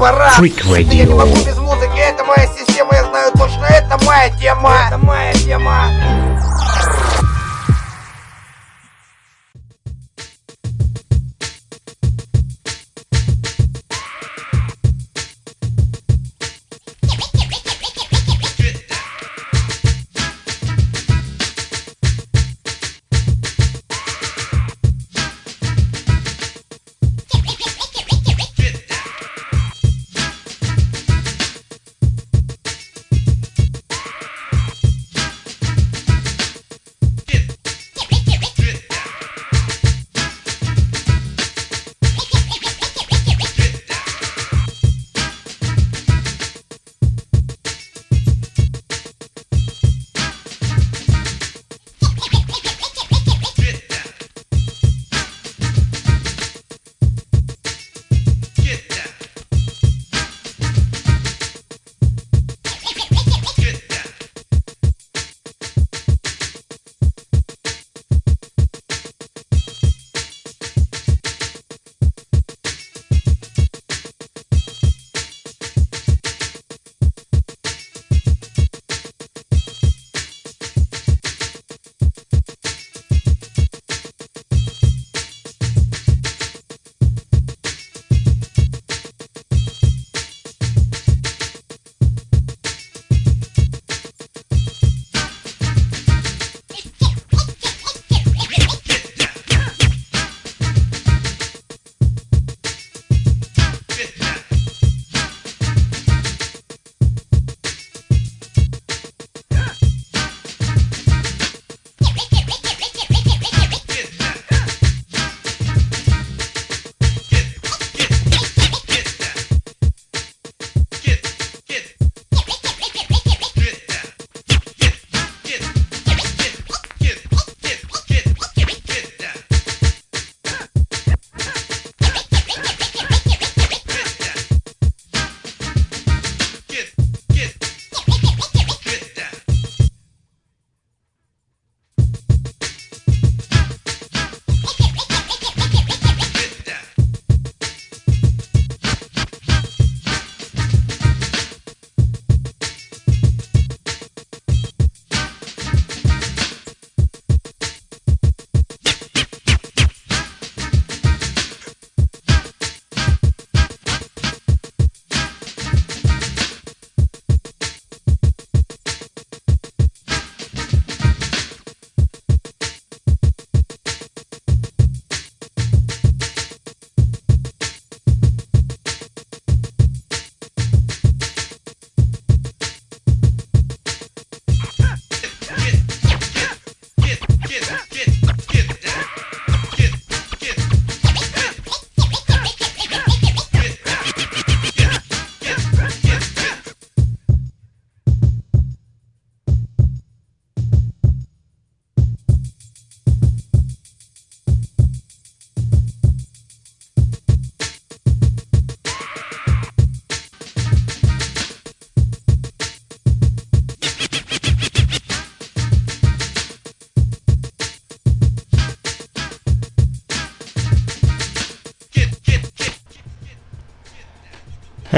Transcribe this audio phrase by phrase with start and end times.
[0.00, 0.32] пора.
[0.38, 0.94] Freak Radio.
[0.94, 4.74] Я не могу без музыки, это моя система, я знаю точно, это моя тема.
[4.88, 6.29] Это моя тема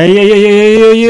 [0.02, 0.46] Ei, ei, ei,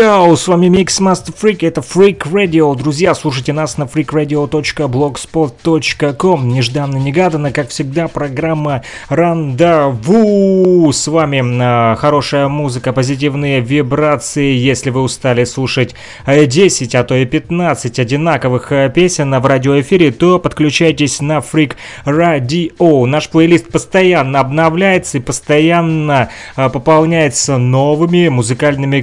[0.02, 2.76] Йоу, с вами Mix Master Freak, это Freak Radio.
[2.76, 6.48] Друзья, слушайте нас на freakradio.blogspot.com.
[6.48, 10.90] Нежданно-негаданно, как всегда, программа Рандаву.
[10.92, 14.54] С вами э, хорошая музыка, позитивные вибрации.
[14.54, 15.94] Если вы устали слушать
[16.26, 21.74] 10, а то и 15 одинаковых э, песен в радиоэфире, то подключайтесь на Freak
[22.04, 23.06] Radio.
[23.06, 29.02] Наш плейлист постоянно обновляется и постоянно э, пополняется новыми музыкальными музыкальными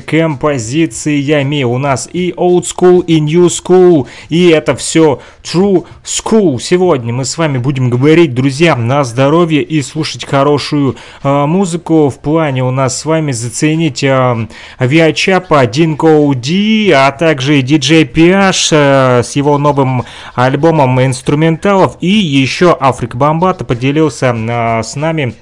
[0.89, 1.63] композициями.
[1.63, 6.59] У нас и old school, и new school, и это все true school.
[6.59, 12.09] Сегодня мы с вами будем говорить, друзья, на здоровье и слушать хорошую э, музыку.
[12.09, 14.47] В плане у нас с вами заценить э,
[14.79, 20.03] Виачапа, Динко Ди, а также DJ PH э, с его новым
[20.35, 21.97] альбомом инструменталов.
[22.01, 25.35] И еще Африк Бомбата поделился э, с нами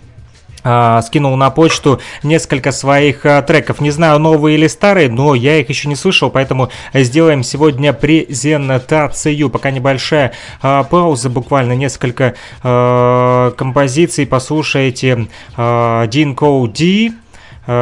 [0.69, 3.79] а, скинул на почту несколько своих а, треков.
[3.79, 9.49] Не знаю, новые или старые, но я их еще не слышал, поэтому сделаем сегодня презентацию.
[9.49, 14.25] Пока небольшая а, пауза, буквально несколько композиций.
[14.27, 15.27] Послушайте
[15.57, 17.13] Дин Коу Ди.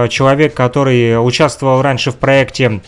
[0.10, 2.82] человек, который участвовал раньше в проекте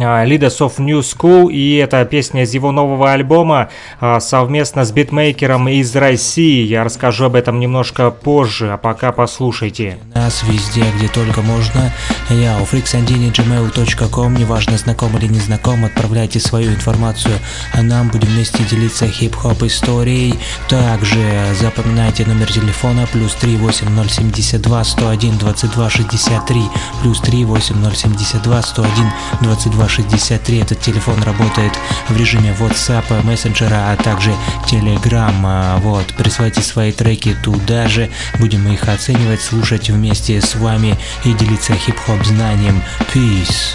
[0.00, 3.68] Leaders of New School, и это песня из его нового альбома
[4.00, 6.66] а, совместно с битмейкером из России.
[6.66, 9.98] Я расскажу об этом немножко позже, а пока послушайте.
[10.14, 11.92] Нас везде, где только можно.
[12.30, 15.40] Я у freaksandini.gmail.com, неважно, знаком или не
[15.84, 17.34] отправляйте свою информацию,
[17.74, 20.34] а нам будем вместе делиться хип-хоп историей.
[20.68, 21.18] Также
[21.60, 26.62] запоминайте номер телефона плюс 38072 101 22 63
[27.02, 29.06] плюс 38072 101
[29.42, 30.60] 22 63.
[30.60, 31.72] Этот телефон работает
[32.08, 34.32] в режиме WhatsApp, мессенджера, а также
[34.70, 35.80] Telegram.
[35.80, 38.08] Вот, присылайте свои треки туда же.
[38.38, 42.82] Будем их оценивать, слушать вместе с вами и делиться хип-хоп знанием.
[43.12, 43.74] Peace.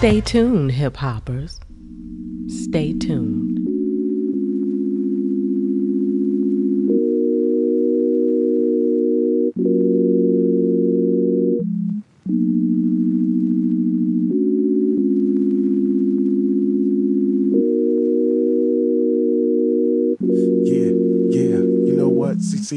[0.00, 1.60] Stay tuned, hip hoppers.
[2.48, 3.51] Stay tuned.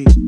[0.03, 0.24] see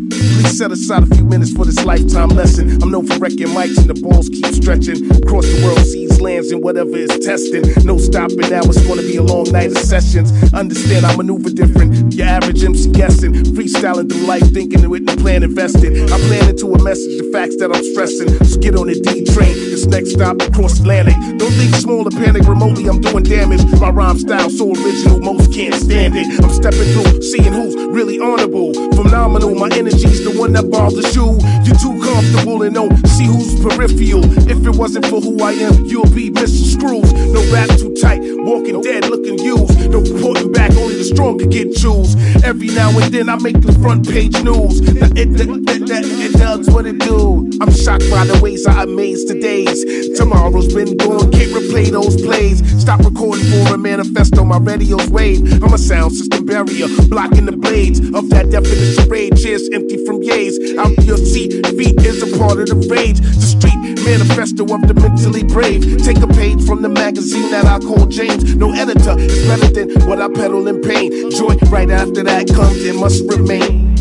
[0.58, 2.82] set aside a few minutes for this lifetime lesson.
[2.82, 5.06] I'm known for wrecking mics and the balls keep stretching.
[5.22, 7.62] Across the world, seas, lands, and whatever is testing.
[7.86, 10.34] No stopping now, it's gonna be a long night of sessions.
[10.54, 12.12] Understand I maneuver different.
[12.12, 13.34] Your average MC guessing.
[13.54, 15.94] Freestyling through life, thinking with the plan invested.
[16.10, 18.30] I plan into a message, the facts that I'm stressing.
[18.42, 19.54] Just get on the D train.
[19.70, 21.14] This next stop, across Atlantic.
[21.38, 23.62] Don't think small or panic remotely, I'm doing damage.
[23.78, 26.26] My rhyme style so original, most can't stand it.
[26.42, 28.74] I'm stepping through, seeing who's really honorable.
[28.98, 31.38] Phenomenal, my energy's the one that bothers you.
[31.66, 34.24] You're too comfortable and don't see who's peripheral.
[34.50, 36.74] If it wasn't for who I am, you'll be Mr.
[36.74, 37.12] Screws.
[37.34, 39.92] No rap too tight, walking dead, looking used.
[39.92, 42.16] No reporting back, only the strong can get jewels.
[42.44, 44.80] Every now and then I make the front page news.
[44.82, 47.52] Now it, it, it, it, it does what it do.
[47.60, 49.84] I'm shocked by the ways I amaze today's.
[50.18, 52.64] Tomorrow's been gone, can't replay those plays.
[52.80, 55.42] Stop recording for a manifesto, my radio's wave.
[55.62, 59.44] I'm a sound system barrier, blocking the blades of that definition rage.
[59.44, 60.56] Chairs empty from yays.
[60.78, 63.20] Out your seat, feet is a part of the rage.
[63.20, 63.77] The street
[64.08, 66.02] manifesto of the mentally brave.
[66.02, 68.56] Take a page from the magazine that I call James.
[68.56, 71.30] No editor is better than what I peddle in pain.
[71.32, 73.96] Joy right after that comes, it must remain.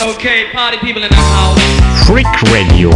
[0.00, 2.06] Okay, party people in the house.
[2.06, 2.90] Freak Radio.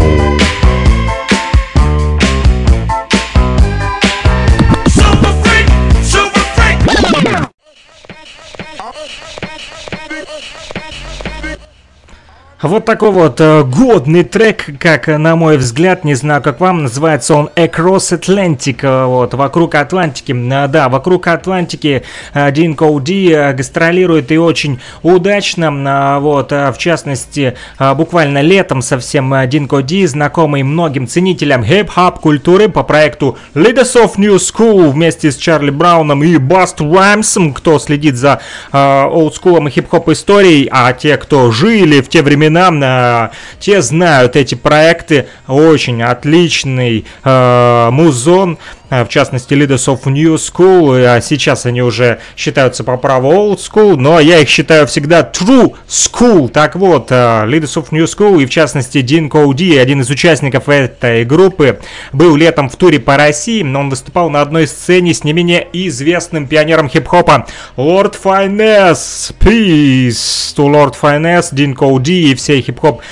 [12.67, 17.35] Вот такой вот э, годный трек, как на мой взгляд, не знаю, как вам, называется
[17.37, 20.33] он Across Atlantic, э, вот, вокруг Атлантики.
[20.33, 22.03] Э, да, вокруг Атлантики
[22.35, 29.69] э, Дин Коуди э, гастролирует и очень удачно, вот, в частности, буквально летом совсем Дин
[29.69, 35.71] Коуди, знакомый многим ценителям хип-хоп культуры по проекту Leaders of New School вместе с Чарли
[35.71, 38.41] Брауном и Баст Раймсом, кто следит за
[38.73, 43.31] олдскулом и хип-хоп историей, а те, кто жили в те времена, времена,
[43.61, 51.05] те знают эти проекты, очень отличный э, музон, э, в частности Leaders of New School,
[51.05, 55.75] а сейчас они уже считаются по праву Old School, но я их считаю всегда True
[55.89, 56.49] School.
[56.49, 60.69] Так вот, э, Leaders of New School и в частности Дин Коуди, один из участников
[60.69, 61.81] этой группы,
[62.13, 65.67] был летом в туре по России, но он выступал на одной сцене с не менее
[65.73, 69.35] известным пионером хип-хопа Lord Finesse.
[69.41, 73.03] Peace to Lord Finesse, Дин Коуди и всей хип-хоп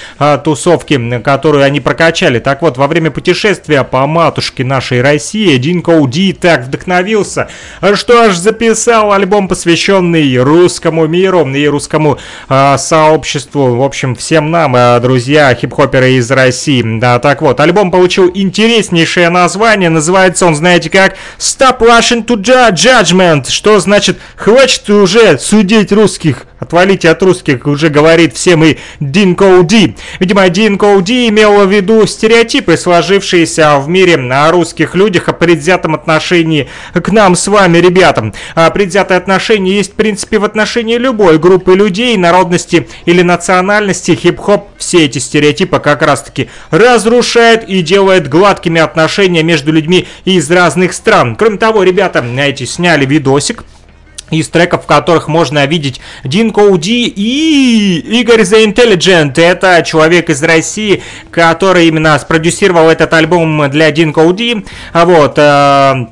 [0.45, 2.39] тусовки, которую они прокачали.
[2.39, 7.49] Так вот, во время путешествия по матушке нашей России Дин Коуди так вдохновился,
[7.95, 12.19] что аж записал альбом, посвященный русскому миру и русскому
[12.51, 13.75] а, сообществу.
[13.77, 16.83] В общем, всем нам, а, друзья, хип-хоперы из России.
[17.01, 19.89] Да, так вот, альбом получил интереснейшее название.
[19.89, 23.49] Называется он, знаете как, Stop Rushing to Judgment.
[23.49, 29.97] Что значит, хватит уже судить русских Отвалите от русских, уже говорит всем и Дин Коуди.
[30.19, 35.95] Видимо, Дин Коуди имел в виду стереотипы, сложившиеся в мире о русских людях, о предвзятом
[35.95, 38.35] отношении к нам с вами, ребятам.
[38.57, 44.17] А предвзятое отношение есть, в принципе, в отношении любой группы людей, народности или национальности.
[44.17, 50.93] Хип-хоп все эти стереотипы как раз-таки разрушает и делает гладкими отношения между людьми из разных
[50.93, 51.37] стран.
[51.37, 53.65] Кроме того, ребята, эти сняли видосик,
[54.31, 59.41] из треков, в которых можно видеть Дин Коуди и Игорь The Intelligent.
[59.41, 64.65] Это человек из России, который именно спродюсировал этот альбом для Дин Коуди.
[64.93, 66.07] Вот, э,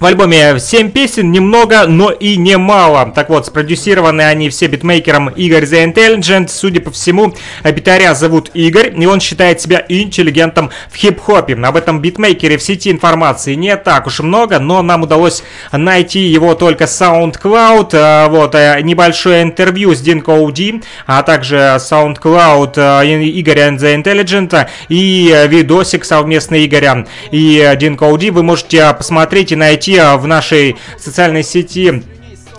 [0.00, 3.12] в альбоме 7 песен, немного, но и немало.
[3.14, 6.48] Так вот, спродюсированы они все битмейкером Игорь The Intelligent.
[6.48, 11.54] Судя по всему, битаря зовут Игорь, и он считает себя интеллигентом в хип-хопе.
[11.54, 16.54] Об этом битмейкере в сети информации не так уж много, но нам удалось найти его
[16.54, 17.90] только SoundCloud.
[17.94, 24.68] А, вот, э, небольшое интервью с Дин Коуди, а также SoundCloud э, Игоря The Intelligent
[24.88, 28.30] и видосик совместный Игоря и Дин Коуди.
[28.30, 32.02] Вы можете посмотреть и найти а, в нашей социальной сети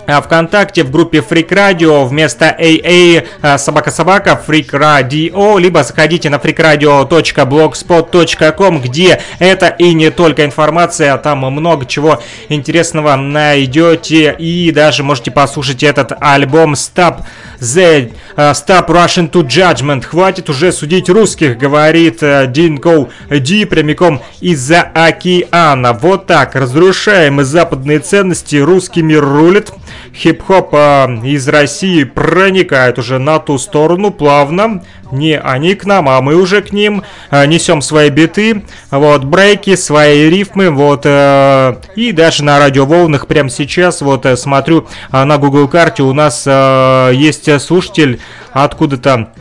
[0.06, 6.30] а, ВКонтакте в группе Freak Radio вместо AA а, собака собака Freak Radio, либо заходите
[6.30, 15.04] на freakradio.blogspot.com, где это и не только информация, там много чего интересного найдете и даже
[15.04, 17.22] можете послушать этот альбом Stop
[17.60, 20.04] The Stop Russian to Judgment.
[20.04, 25.92] Хватит уже судить русских, говорит uh, Динко Ди прямиком из-за океана.
[25.92, 29.72] Вот так, разрушаемые западные ценности, русский мир рулит.
[30.14, 34.82] Хип-хоп uh, из России проникает уже на ту сторону плавно.
[35.12, 37.02] Не они к нам, а мы уже к ним.
[37.30, 43.50] Uh, несем свои биты, вот, брейки, свои рифмы, вот, uh, и даже на радиоволнах прямо
[43.50, 48.20] сейчас, вот, uh, смотрю uh, на Google карте у нас есть слушатель
[48.52, 49.39] откуда-то а,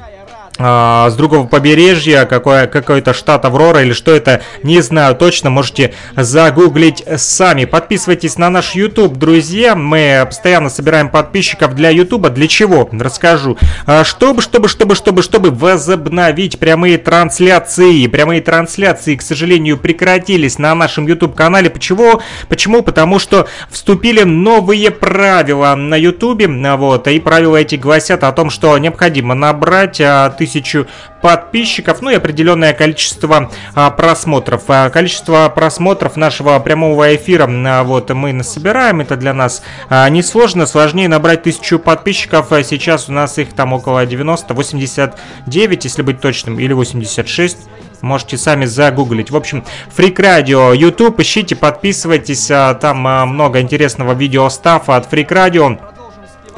[0.60, 7.04] с другого побережья, какой, какой-то штат Аврора или что это, не знаю точно, можете загуглить
[7.18, 7.64] сами.
[7.66, 12.90] Подписывайтесь на наш YouTube, друзья, мы постоянно собираем подписчиков для YouTube, для чего?
[12.92, 13.58] Расскажу.
[13.86, 18.08] А, чтобы, чтобы, чтобы, чтобы, чтобы возобновить прямые трансляции.
[18.08, 21.70] Прямые трансляции, к сожалению, прекратились на нашем YouTube канале.
[21.70, 22.22] Почему?
[22.50, 22.82] Почему?
[22.82, 26.44] Потому что вступили новые правила на YouTube,
[26.78, 30.88] вот, и правила эти гласят о том, что необходимо набрать а, тысячу тысячу
[31.22, 34.64] подписчиков, ну и определенное количество а, просмотров.
[34.68, 40.66] А, количество просмотров нашего прямого эфира, а, вот мы насобираем, это для нас а, несложно,
[40.66, 46.20] сложнее набрать тысячу подписчиков, а сейчас у нас их там около 90, 89, если быть
[46.20, 47.58] точным, или 86.
[48.02, 49.30] Можете сами загуглить.
[49.30, 49.66] В общем,
[49.96, 52.50] Freak Radio, YouTube, ищите, подписывайтесь.
[52.50, 55.99] А, там а, много интересного видеостафа от Freak Radio.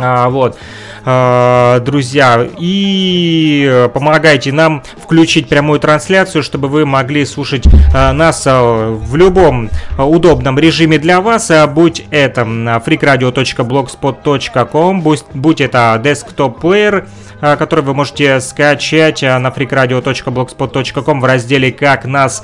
[0.02, 0.58] А, вот.
[1.04, 9.16] Э, друзья, и помогайте нам включить прямую трансляцию, чтобы вы могли слушать э, нас в
[9.16, 17.08] любом удобном режиме для вас, будь это freakradio.blogspot.com, будь, это desktop-плеер,
[17.42, 22.42] который вы можете скачать на freakradio.blogspot.com в разделе «Как нас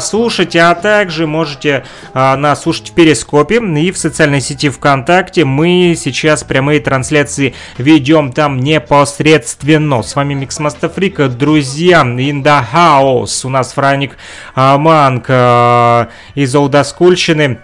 [0.00, 1.84] слушать», а также можете
[2.14, 5.44] нас слушать в Перископе и в социальной сети ВКонтакте.
[5.44, 10.02] Мы сейчас прямые трансляции видео идем там непосредственно.
[10.02, 13.44] С вами Mixmaster Freak, а, друзья, in the house.
[13.44, 14.16] У нас Франик
[14.54, 17.58] Манк э, из олдскульщины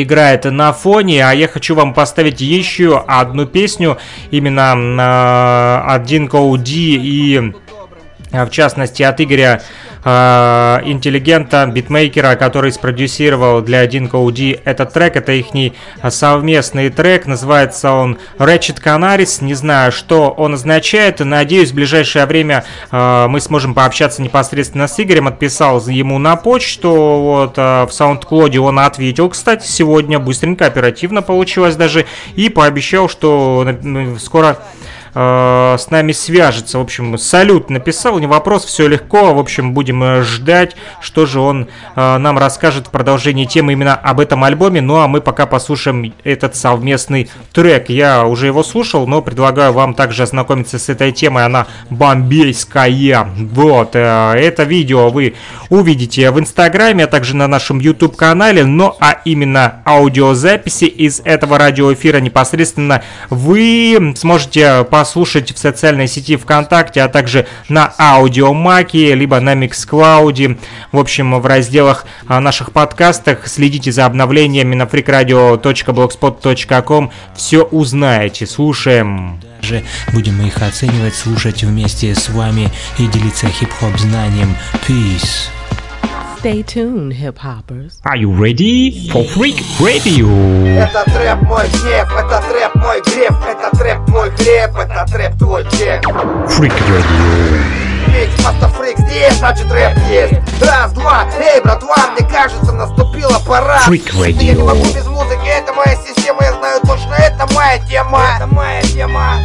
[0.00, 3.98] играет на фоне, а я хочу вам поставить еще одну песню
[4.30, 7.52] именно э, от Динко Уди и
[8.30, 15.16] в частности от Игоря э, интеллигента, битмейкера, который спродюсировал для Dinko UD этот трек.
[15.16, 15.46] Это их
[16.10, 19.44] совместный трек, называется он Ratchet Canaris.
[19.44, 21.20] Не знаю, что он означает.
[21.20, 25.28] Надеюсь, в ближайшее время э, мы сможем пообщаться непосредственно с Игорем.
[25.28, 31.76] Отписал ему на почту, вот, э, в SoundCloud он ответил, кстати, сегодня быстренько, оперативно получилось
[31.76, 33.66] даже, и пообещал, что
[34.18, 34.58] скоро
[35.14, 36.78] э, с нами свяжется.
[36.78, 39.34] В общем, салют написал, не вопрос, все легко.
[39.34, 43.94] В общем, будем э, ждать, что же он э, нам расскажет в продолжении темы именно
[43.94, 44.80] об этом альбоме.
[44.80, 47.88] Ну а мы пока послушаем этот совместный трек.
[47.88, 51.44] Я уже его слушал, но предлагаю вам также ознакомиться с этой темой.
[51.44, 53.28] Она бомбейская.
[53.36, 55.34] Вот, э, это видео вы
[55.68, 58.64] увидите в Инстаграме, а также на нашем YouTube канале.
[58.64, 66.36] Ну а именно аудиозаписи из этого радиоэфира непосредственно вы сможете по послушать в социальной сети
[66.36, 70.58] ВКонтакте, а также на Аудиомаке, либо на Миксклауде.
[70.92, 77.10] В общем, в разделах а, наших подкастах следите за обновлениями на freakradio.blogspot.com.
[77.34, 78.46] Все узнаете.
[78.46, 79.40] Слушаем.
[80.12, 84.54] Будем их оценивать, слушать вместе с вами и делиться хип-хоп знанием.
[84.86, 85.50] Peace.
[86.42, 88.00] Stay tuned, hip hoppers.
[88.04, 90.26] Are you ready for Freak Radio?
[90.76, 95.62] Это трэп мой гнев, это трэп мой греф, это трэп мой хлеб, это трэп твой
[95.70, 96.04] чек.
[96.50, 97.82] Freak Radio.
[98.08, 100.34] Микс Мастафрик здесь, значит рэп есть.
[100.60, 103.78] Раз, два, эй, братва, мне кажется, наступила пора.
[103.86, 104.64] Freak Я не Radio.
[104.64, 109.36] могу без музыки, это моя система, я знаю точно это моя тема Это моя тема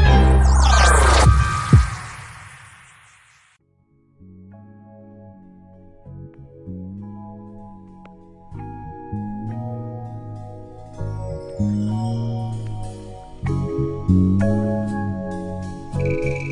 [14.07, 14.41] Thank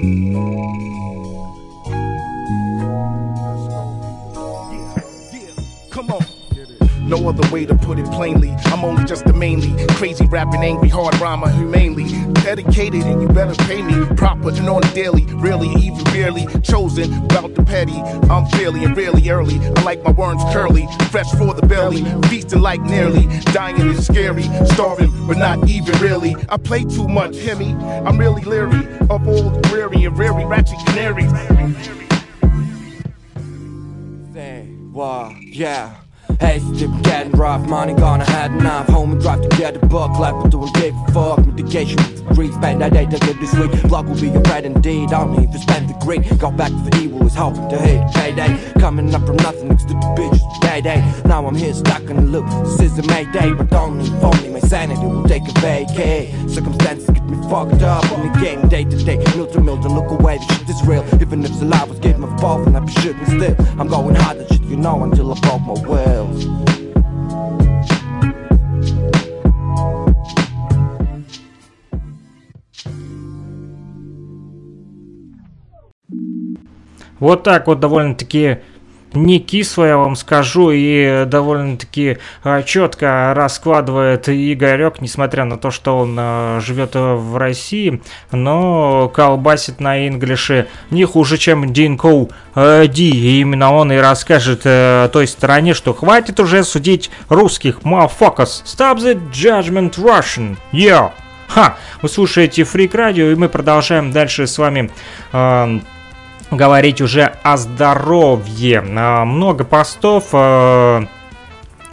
[0.03, 0.84] you.
[7.05, 8.49] No other way to put it plainly.
[8.65, 12.05] I'm only just a mainly crazy rapping, angry, hard rhymer, humanely
[12.41, 15.25] dedicated, and you better pay me proper and on a daily.
[15.35, 17.13] Really, even barely chosen.
[17.25, 19.59] About the petty, I'm fairly and really early.
[19.59, 23.27] I like my worms curly, fresh for the belly, feasting like nearly.
[23.53, 24.43] Dying is scary,
[24.73, 26.35] starving, but not even really.
[26.49, 27.73] I play too much, hear me?
[28.05, 31.31] I'm really leery of old dreary and very ratchet canaries.
[34.95, 36.04] Wow, yeah.
[36.39, 36.59] Hey,
[37.03, 38.87] getting rough, money gonna had enough.
[38.87, 41.45] Home and drive to get a buck, life but don't give a fuck.
[41.45, 43.71] Mitigation with free, spend that day to get this week.
[43.83, 46.89] Block will be your friend indeed, only if you spend the greed Go back to
[46.89, 48.57] the evil, is hoping to hit payday.
[48.79, 51.03] Coming up from nothing next to the bitches, payday.
[51.25, 54.49] Now I'm here stuck in the loop, this is a mayday But only if only
[54.49, 56.49] my sanity will take a vacay.
[56.49, 59.94] Circumstances get me fucked up in the game day to day Meal to meal, don't
[59.94, 62.76] look away, the shit is real Even if the lie was getting my fault and
[62.76, 65.74] I be shooting still I'm going hard, that shit you know, until I broke my
[65.86, 66.46] wheels
[77.20, 78.58] Вот так вот довольно-таки
[79.15, 85.97] не кисло, я вам скажу, и довольно-таки а, четко раскладывает Игорек, несмотря на то, что
[85.97, 93.09] он а, живет в России, но колбасит на инглише не хуже, чем Дин Коу Ди,
[93.09, 98.97] и именно он и расскажет э, той стороне, что хватит уже судить русских, motherfuckers, stop
[98.97, 101.11] the judgment Russian, yeah.
[101.47, 104.91] Ха, вы слушаете Фрик Радио, и мы продолжаем дальше с вами
[105.31, 105.79] э,
[106.55, 108.83] говорить уже о здоровье.
[108.97, 111.05] А, Много постов э,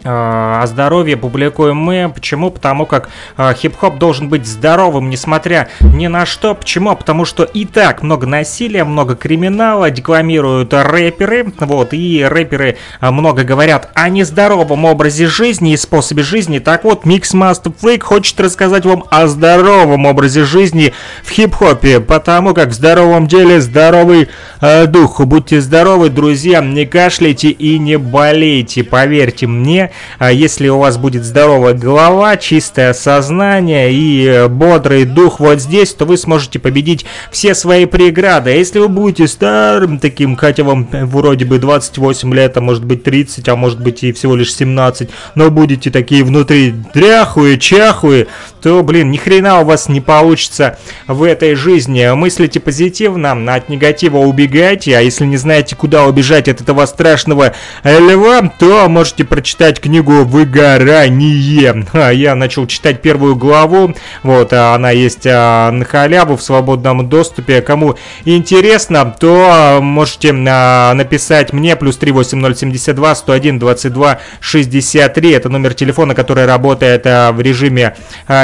[0.04, 2.10] о здоровье публикуем мы.
[2.12, 2.50] Почему?
[2.50, 6.54] Потому как э, хип-хоп должен быть здоровым, несмотря ни на что.
[6.54, 6.94] Почему?
[6.96, 11.52] Потому что и так много насилия, много криминала, декламируют рэперы.
[11.60, 16.58] Вот, и рэперы э, много говорят о нездоровом образе жизни и способе жизни.
[16.58, 22.00] Так вот, Mix Master Freak хочет рассказать вам о здоровом образе жизни в хип-хопе.
[22.00, 24.28] Потому как в здоровом деле здоровый
[24.60, 25.20] э, дух.
[25.20, 28.82] Будьте здоровы, друзья, не кашляйте и не болейте.
[28.82, 29.91] Поверьте мне, а
[30.30, 36.04] если у вас будет здоровая голова, чистое сознание и э, бодрый дух вот здесь, то
[36.04, 38.50] вы сможете победить все свои преграды.
[38.50, 42.84] А если вы будете старым таким, хотя вам э, вроде бы 28 лет, а может
[42.84, 48.26] быть 30, а может быть и всего лишь 17, но будете такие внутри дряхуые, чахуые,
[48.62, 52.14] то, блин, ни хрена у вас не получится в этой жизни.
[52.14, 58.52] Мыслите позитивно, от негатива убегайте, а если не знаете, куда убежать от этого страшного льва,
[58.58, 61.84] то можете прочитать книгу «Выгорание».
[61.92, 67.08] А, Я начал читать первую главу, вот, а она есть а, на халяву в свободном
[67.08, 67.62] доступе.
[67.62, 75.30] Кому интересно, то можете написать мне плюс 38072 101 22 63.
[75.32, 77.96] Это номер телефона, который работает в режиме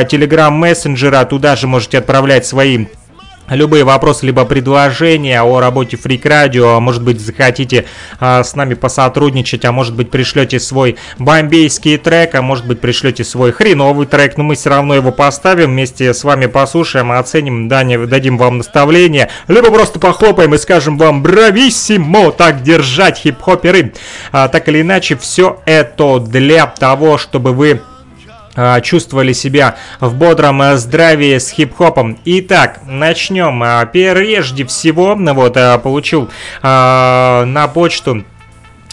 [0.08, 1.24] а, Telegram мессенджера.
[1.24, 2.86] Туда же можете отправлять свои
[3.48, 7.86] Любые вопросы, либо предложения о работе Freak Radio, а может быть захотите
[8.20, 13.24] а, с нами посотрудничать, а может быть пришлете свой бомбейский трек, а может быть пришлете
[13.24, 18.36] свой хреновый трек, но мы все равно его поставим, вместе с вами послушаем, оценим, дадим
[18.36, 23.94] вам наставление, либо просто похлопаем и скажем вам брависсимо, так держать хип-хоперы.
[24.30, 27.80] А, так или иначе, все это для того, чтобы вы
[28.82, 32.18] чувствовали себя в бодром э, здравии с хип-хопом.
[32.24, 33.62] Итак, начнем.
[33.62, 36.30] А, Прежде всего, вот, получил
[36.62, 38.24] на почту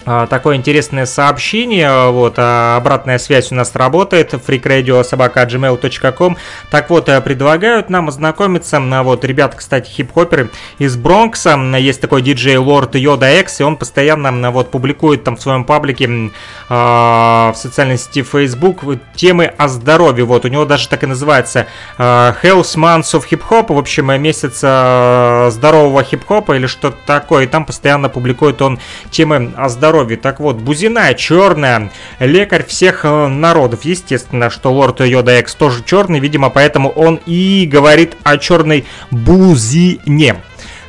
[0.05, 6.37] такое интересное сообщение, вот, а, обратная связь у нас работает, freakradio.gmail.com,
[6.69, 12.01] так вот, а, предлагают нам ознакомиться, а, вот, ребята, кстати, хип-хоперы из Бронкса, а, есть
[12.01, 16.31] такой диджей Лорд Йода X, и он постоянно, а, вот, публикует там в своем паблике
[16.69, 18.81] а, в социальной сети Facebook
[19.15, 21.65] темы о здоровье, вот, у него даже так и называется
[21.97, 27.45] а, Health Months of Hip Hop, в общем, месяц а, здорового хип-хопа или что-то такое,
[27.45, 33.27] и там постоянно публикует он темы о здоровье, так вот, Бузина черная, лекарь всех э,
[33.27, 33.85] народов.
[33.85, 40.37] Естественно, что лорд Йода Экс тоже черный, видимо, поэтому он и говорит о черной бузине.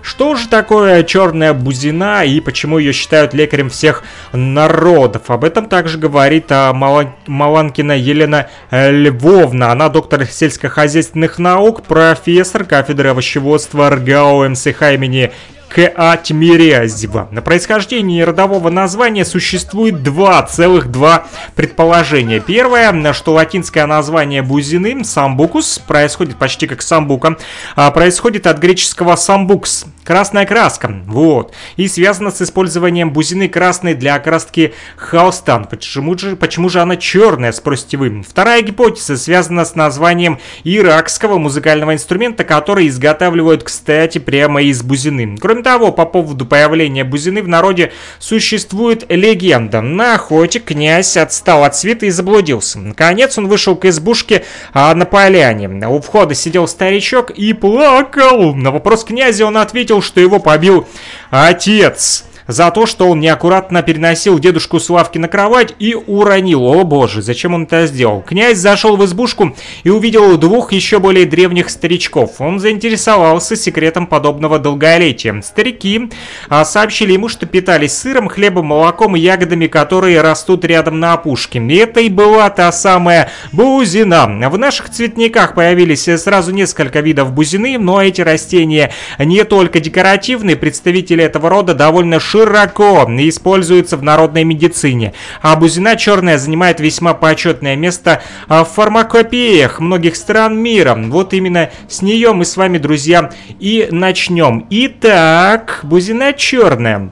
[0.07, 5.33] Что же такое черная бузина и почему ее считают лекарем всех народов?
[5.33, 9.73] Об этом также говорит а, Маланкина Елена Львовна.
[9.73, 15.33] Она доктор сельскохозяйственных наук, профессор кафедры овощеводства РГАО МСХ имени
[15.69, 16.17] К.А.
[16.17, 17.29] Тимирязева.
[17.31, 22.41] На происхождении родового названия существует два целых два предположения.
[22.41, 27.37] Первое, что латинское название бузины, самбукус, происходит почти как самбука,
[27.75, 34.15] а происходит от греческого самбукс, красная краска, вот, и связано с использованием бузины красной для
[34.15, 35.59] окраски холста.
[35.59, 38.23] Почему же, почему же она черная, спросите вы?
[38.23, 45.37] Вторая гипотеза связана с названием иракского музыкального инструмента, который изготавливают, кстати, прямо из бузины.
[45.39, 49.81] Кроме того, по поводу появления бузины в народе существует легенда.
[49.81, 52.79] На охоте князь отстал от свита и заблудился.
[52.79, 55.69] Наконец он вышел к избушке а, на поляне.
[55.69, 58.55] У входа сидел старичок и плакал.
[58.55, 60.87] На вопрос князя он ответил, что его побил
[61.31, 66.65] отец за то, что он неаккуратно переносил дедушку Славки на кровать и уронил.
[66.65, 68.23] О боже, зачем он это сделал?
[68.23, 72.41] Князь зашел в избушку и увидел двух еще более древних старичков.
[72.41, 75.41] Он заинтересовался секретом подобного долголетия.
[75.43, 76.11] Старики
[76.49, 81.59] а, сообщили ему, что питались сыром, хлебом, молоком и ягодами, которые растут рядом на опушке.
[81.59, 84.27] И это и была та самая бузина.
[84.51, 91.25] В наших цветниках появились сразу несколько видов бузины, но эти растения не только декоративные, представители
[91.25, 97.77] этого рода довольно широко широко используется в народной медицине, а бузина черная занимает весьма почетное
[97.77, 100.95] место а, в фармакопеях многих стран мира.
[100.97, 104.67] Вот именно с нее мы с вами, друзья, и начнем.
[104.71, 107.11] Итак, бузина черная.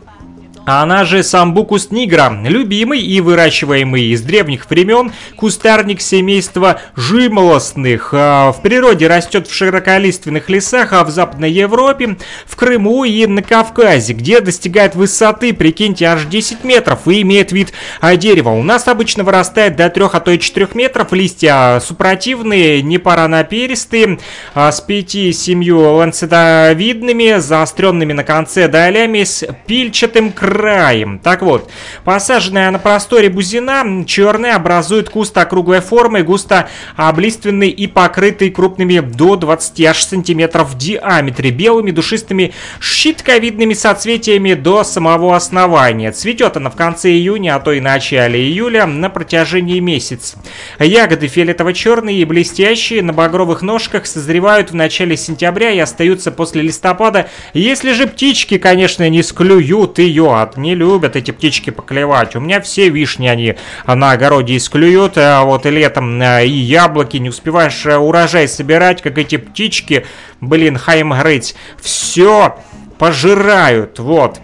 [0.66, 8.10] Она же самбукус нигра, любимый и выращиваемый из древних времен кустарник семейства жимолостных.
[8.12, 13.42] А, в природе растет в широколиственных лесах, а в Западной Европе, в Крыму и на
[13.42, 17.74] Кавказе, где достигает высоты, прикиньте, аж 10 метров и имеет вид
[18.16, 18.48] дерева.
[18.48, 24.18] У нас обычно вырастает до 3, а то и 4 метров, листья супротивные, не паранаперистые,
[24.54, 31.18] а с 5-7 ланцетовидными, заостренными на конце долями, с пильчатым краем краем.
[31.18, 31.68] Так вот,
[32.04, 39.34] посаженная на просторе бузина черная образует куст округлой формы, густо облиственный и покрытый крупными до
[39.34, 46.12] 20 аж сантиметров в диаметре, белыми душистыми щитковидными соцветиями до самого основания.
[46.12, 50.38] Цветет она в конце июня, а то и начале июля на протяжении месяца.
[50.78, 57.28] Ягоды фиолетово-черные и блестящие на багровых ножках созревают в начале сентября и остаются после листопада,
[57.54, 60.56] если же птички, конечно, не склюют ее, клеват.
[60.56, 62.36] Не любят эти птички поклевать.
[62.36, 67.16] У меня все вишни они на огороде исклюют, а вот и летом э, и яблоки.
[67.18, 70.06] Не успеваешь урожай собирать, как эти птички,
[70.40, 71.54] блин, хаймгрыть.
[71.80, 72.56] Все
[72.98, 74.40] пожирают, вот.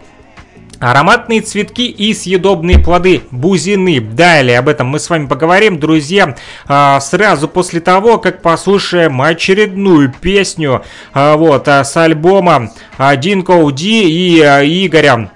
[0.80, 4.00] Ароматные цветки и съедобные плоды бузины.
[4.00, 6.36] Далее об этом мы с вами поговорим, друзья,
[6.66, 10.82] а, сразу после того, как послушаем очередную песню
[11.12, 12.70] а, вот, а, с альбома
[13.18, 14.40] Динко Ди и
[14.86, 15.30] Игоря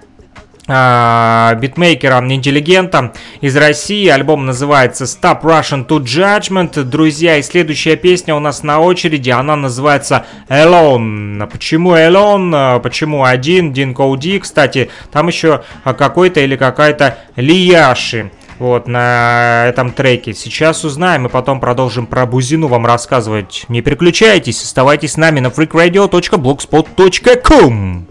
[0.67, 4.09] а, битмейкера интеллигента из России.
[4.09, 6.83] Альбом называется Stop Russian to Judgment.
[6.85, 9.31] Друзья, и следующая песня у нас на очереди.
[9.31, 11.49] Она называется Alone.
[11.51, 12.81] Почему Alone?
[12.81, 13.73] Почему один?
[13.73, 14.39] Дин Коуди.
[14.39, 18.31] Кстати, там еще какой-то или какая-то Лияши.
[18.59, 20.33] Вот, на этом треке.
[20.33, 23.65] Сейчас узнаем и потом продолжим про Бузину вам рассказывать.
[23.69, 28.07] Не переключайтесь, оставайтесь с нами на freakradio.blogspot.com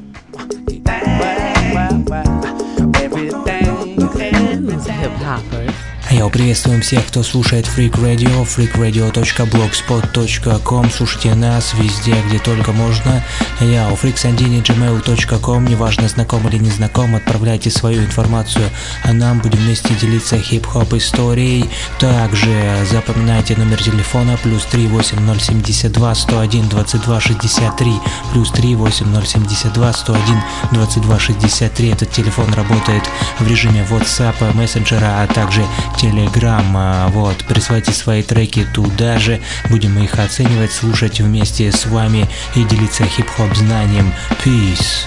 [6.23, 13.21] Йоу, приветствуем всех, кто слушает Freak Radio, freakradio.blogspot.com Слушайте нас везде, где только можно.
[13.59, 18.69] Йоу, freaksandini.gmail.com Неважно, знаком или не знаком, отправляйте свою информацию,
[19.03, 21.69] а нам будем вместе делиться хип-хоп историей.
[21.99, 27.93] Также запоминайте номер телефона плюс 38072 101 22 63
[28.31, 31.89] плюс 38072 101 22 63.
[31.89, 33.03] Этот телефон работает
[33.39, 35.65] в режиме WhatsApp, мессенджера, а также
[36.13, 37.09] Telegram.
[37.09, 43.03] Вот, присылайте свои треки туда же, будем их оценивать, слушать вместе с вами и делиться
[43.05, 44.13] хип-хоп знанием.
[44.43, 45.05] Peace.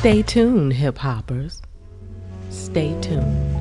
[0.00, 1.62] Stay tuned, hip-hoppers.
[2.50, 3.56] Stay tuned.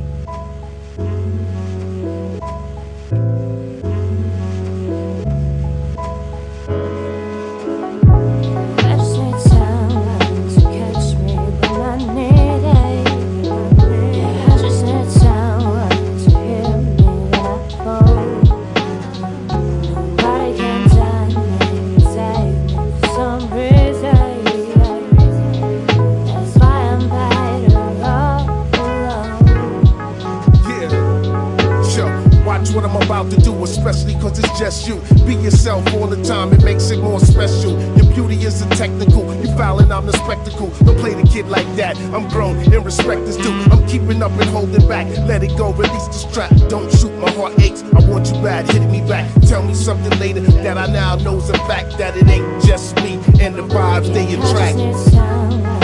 [33.85, 34.95] Especially cause it's just you.
[35.25, 37.79] Be yourself all the time, it makes it more special.
[37.95, 40.69] Your beauty isn't technical, you fouling, I'm the spectacle.
[40.83, 43.51] Don't play the kid like that, I'm grown and respect is due.
[43.71, 46.51] I'm keeping up and holding back, let it go, release the strap.
[46.67, 49.29] Don't shoot, my heart aches, I want you bad, hit me back.
[49.41, 53.19] Tell me something later that I now know's a fact that it ain't just me
[53.39, 55.74] and the vibes they attract.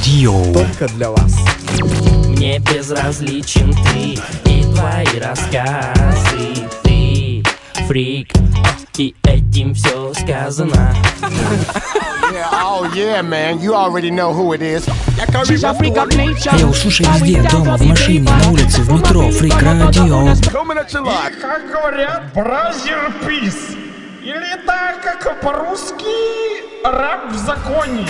[0.00, 0.52] Radio.
[0.54, 1.36] Только для вас.
[2.28, 4.18] Мне безразличен ты
[4.50, 7.42] и твои рассказы Ты
[7.86, 8.32] фрик,
[8.96, 10.94] и этим все сказано
[12.32, 14.88] Yeah, oh yeah, man, you already know who it is.
[16.58, 19.42] Йоу, слушай везде, дома, в машине, на улице, в метро, you
[20.08, 21.40] live.
[21.40, 23.76] Как говорят, бразер пис.
[24.22, 26.04] Или так, как по-русски,
[26.84, 28.06] раб в законе.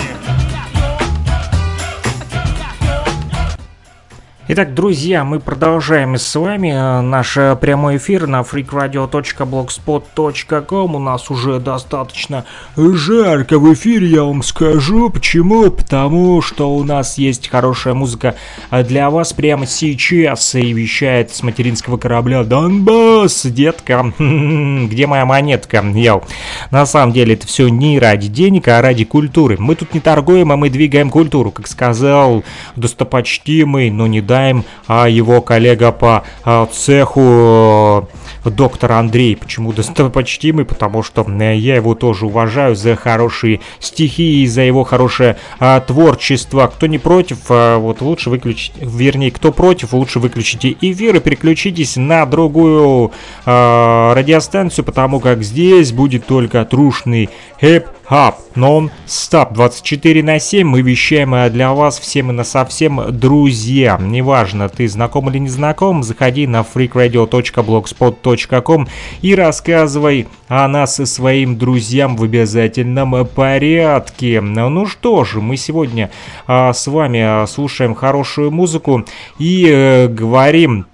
[4.52, 10.96] Итак, друзья, мы продолжаем с вами э, наш э, прямой эфир на freakradio.blogspot.com.
[10.96, 12.44] У нас уже достаточно
[12.76, 15.08] жарко в эфире, я вам скажу.
[15.08, 15.70] Почему?
[15.70, 18.34] Потому что у нас есть хорошая музыка
[18.72, 24.12] э, для вас прямо сейчас и вещает с материнского корабля Донбасс, детка.
[24.18, 25.84] Где моя монетка?
[25.94, 26.24] Йоу.
[26.72, 29.58] На самом деле это все не ради денег, а ради культуры.
[29.60, 32.42] Мы тут не торгуем, а мы двигаем культуру, как сказал
[32.74, 38.08] достопочтимый, но не даем, а его коллега по а, цеху
[38.44, 39.36] э, доктор Андрей.
[39.36, 40.64] Почему достопочтимый?
[40.64, 45.80] Потому что э, я его тоже уважаю за хорошие стихи и за его хорошее а,
[45.80, 46.70] творчество.
[46.74, 51.96] Кто не против, а, вот лучше выключить, вернее, кто против, лучше выключите эфир и переключитесь
[51.96, 53.12] на другую
[53.44, 61.52] радиостанцию, потому как здесь будет только трушный хип Хаб, нон-стоп, 24 на 7 мы вещаем
[61.52, 63.98] для вас всем и на совсем друзья.
[64.20, 68.86] Неважно, ты знаком или не знаком, заходи на freakradio.blogspot.com
[69.22, 74.42] и рассказывай о нас и своим друзьям в обязательном порядке.
[74.42, 76.10] Ну что же, мы сегодня
[76.46, 79.06] а, с вами а, слушаем хорошую музыку
[79.38, 80.84] и э, говорим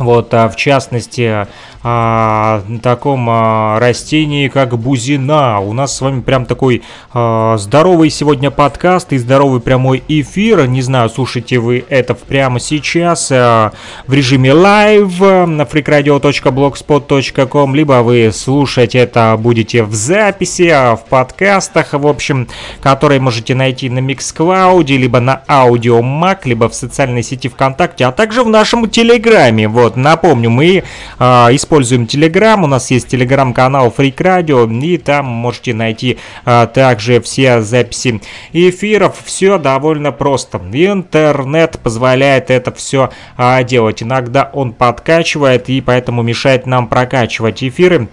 [0.00, 1.46] вот, а, в частности,
[1.82, 5.60] о таком а, растении, как бузина.
[5.60, 6.82] У нас с вами прям такой
[7.14, 10.66] а, здоровый сегодня подкаст и здоровый прямой эфир.
[10.66, 13.72] Не знаю, слушаете вы это прямо сейчас а,
[14.06, 21.94] в режиме live на freakradio.blogspot.com, либо вы слушать это будете в записи, а, в подкастах,
[21.94, 22.46] в общем,
[22.82, 28.12] которые можете найти на Mixcloud, либо на Audio Mac, либо в социальной сети ВКонтакте, а
[28.12, 29.66] также в нашем Телеграме.
[29.66, 30.84] Вот, напомню, мы
[31.18, 37.20] а, используем Telegram, у нас есть Telegram-канал Freak Radio, и там можете найти а, также
[37.20, 38.20] все записи
[38.52, 39.16] эфиров.
[39.24, 40.60] Все довольно просто.
[40.72, 44.02] Интернет позволяет это все а, делать.
[44.02, 48.08] Иногда он подкачивает, и поэтому мешает нам прокачивать эфиры.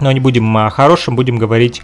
[0.00, 1.82] Но не будем о хорошем, будем говорить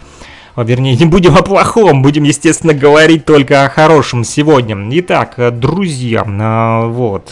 [0.55, 4.77] вернее, не будем о плохом, будем, естественно, говорить только о хорошем сегодня.
[4.99, 6.23] Итак, друзья,
[6.87, 7.31] вот...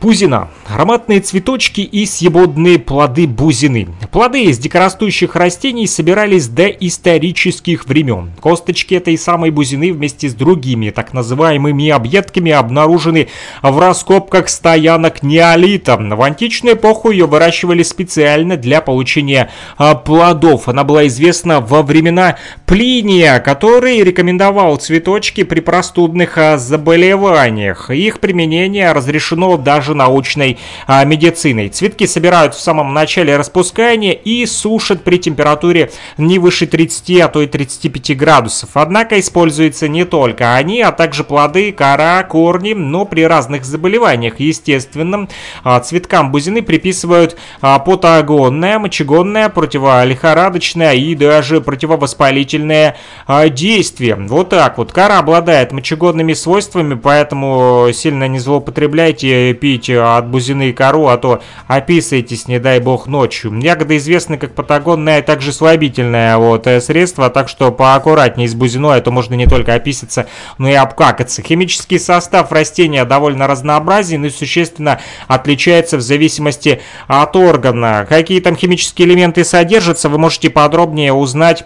[0.00, 0.48] Бузина.
[0.66, 3.88] Ароматные цветочки и съебодные плоды бузины.
[4.10, 8.30] Плоды из дикорастущих растений собирались до исторических времен.
[8.40, 13.28] Косточки этой самой бузины вместе с другими так называемыми объедками обнаружены
[13.62, 15.98] в раскопках стоянок неолита.
[15.98, 20.68] В античную эпоху ее выращивали специально для получения а, плодов.
[20.68, 27.90] Она была известна во времена Плиния, который рекомендовал цветочки при простудных а, заболеваниях.
[27.90, 31.68] Их применение разрешено даже научной а, медициной.
[31.68, 37.42] Цветки собирают в самом начале распускания и сушат при температуре не выше 30, а то
[37.42, 38.70] и 35 градусов.
[38.74, 44.40] Однако используются не только они, а также плоды, кора, корни, но при разных заболеваниях.
[44.40, 45.28] Естественно,
[45.64, 54.16] а, цветкам бузины приписывают а, патагонное, мочегонное, противолихорадочное и даже противовоспалительное а, действие.
[54.16, 54.92] Вот так вот.
[54.92, 61.42] Кора обладает мочегонными свойствами, поэтому сильно не злоупотребляйте, пейте пить от бузины кору, а то
[61.66, 63.58] описывайтесь, не дай бог, ночью.
[63.60, 68.98] Ягода известна как патагонное, а также слабительное вот, э, средство, так что поаккуратнее с бузиной,
[68.98, 70.26] а то можно не только описаться,
[70.58, 71.42] но и обкакаться.
[71.42, 78.06] Химический состав растения довольно разнообразен и существенно отличается в зависимости от органа.
[78.08, 81.64] Какие там химические элементы содержатся, вы можете подробнее узнать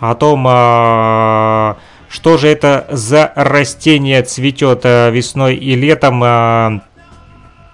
[0.00, 1.76] о том, а,
[2.08, 6.22] что же это за растение цветет а, весной и летом.
[6.24, 6.80] А,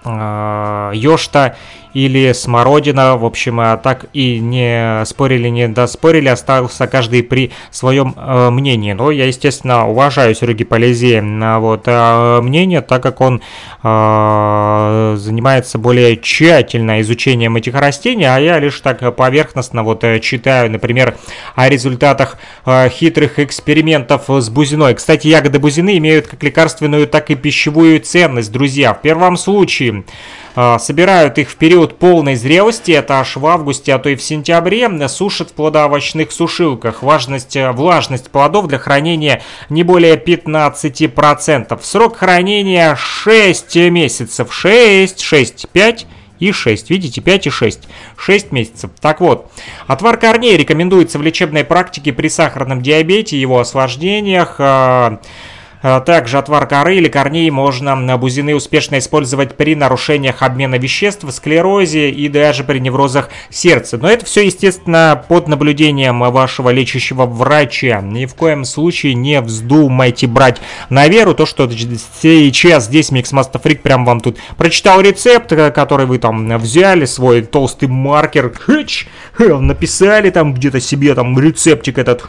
[0.05, 1.57] а, Ёшта
[1.95, 3.15] или смородина.
[3.15, 8.91] В общем, а так и не спорили, не доспорили, остался каждый при своем э, мнении.
[8.91, 13.41] Но я, естественно, уважаю Сереги Полезея на вот э, мнение, так как он
[13.81, 20.69] э, занимается более тщательно изучением этих растений, а я лишь так поверхностно вот э, читаю,
[20.69, 21.15] например,
[21.55, 24.95] о результатах э, хитрых экспериментов с бузиной.
[24.95, 28.93] Кстати, ягоды бузины имеют как лекарственную, так и пищевую ценность, друзья.
[28.93, 30.03] В первом случае
[30.55, 34.21] а, собирают их в период полной зрелости, это аж в августе, а то и в
[34.23, 37.03] сентябре, сушат в плодоовощных сушилках.
[37.03, 41.85] Важность, э, влажность плодов для хранения не более 15%.
[41.85, 44.53] Срок хранения 6 месяцев.
[44.53, 46.07] 6, 6, 5
[46.39, 46.89] и 6.
[46.89, 47.79] Видите, 5 и 6.
[48.17, 48.91] 6 месяцев.
[48.99, 49.51] Так вот,
[49.87, 54.55] отвар корней рекомендуется в лечебной практике при сахарном диабете, его осложнениях.
[54.59, 55.19] А,
[56.05, 62.27] также отвар коры или корней можно бузины успешно использовать при нарушениях обмена веществ, склерозе и
[62.27, 63.97] даже при неврозах сердца.
[63.97, 68.01] Но это все, естественно, под наблюдением вашего лечащего врача.
[68.01, 73.77] Ни в коем случае не вздумайте брать на веру то, что сейчас здесь Mixmaster Freak
[73.77, 80.29] прям вам тут прочитал рецепт, э, который вы там взяли, свой толстый маркер, хэч, написали
[80.29, 82.23] там где-то себе там рецептик этот,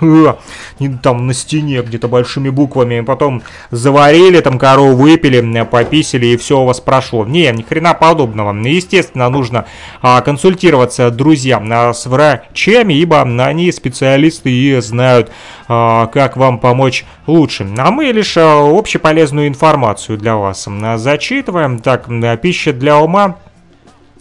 [1.03, 6.64] там на стене где-то большими буквами, потом заварили, там корову выпили, пописили и все у
[6.64, 7.24] вас прошло.
[7.24, 8.52] Не, ни хрена подобного.
[8.66, 9.66] Естественно, нужно
[10.02, 15.30] а, консультироваться, друзья, а, с врачами, ибо они специалисты и знают,
[15.68, 17.66] а, как вам помочь лучше.
[17.78, 21.78] А мы лишь а, общеполезную информацию для вас а, зачитываем.
[21.78, 22.09] Так,
[22.40, 23.37] пища для ума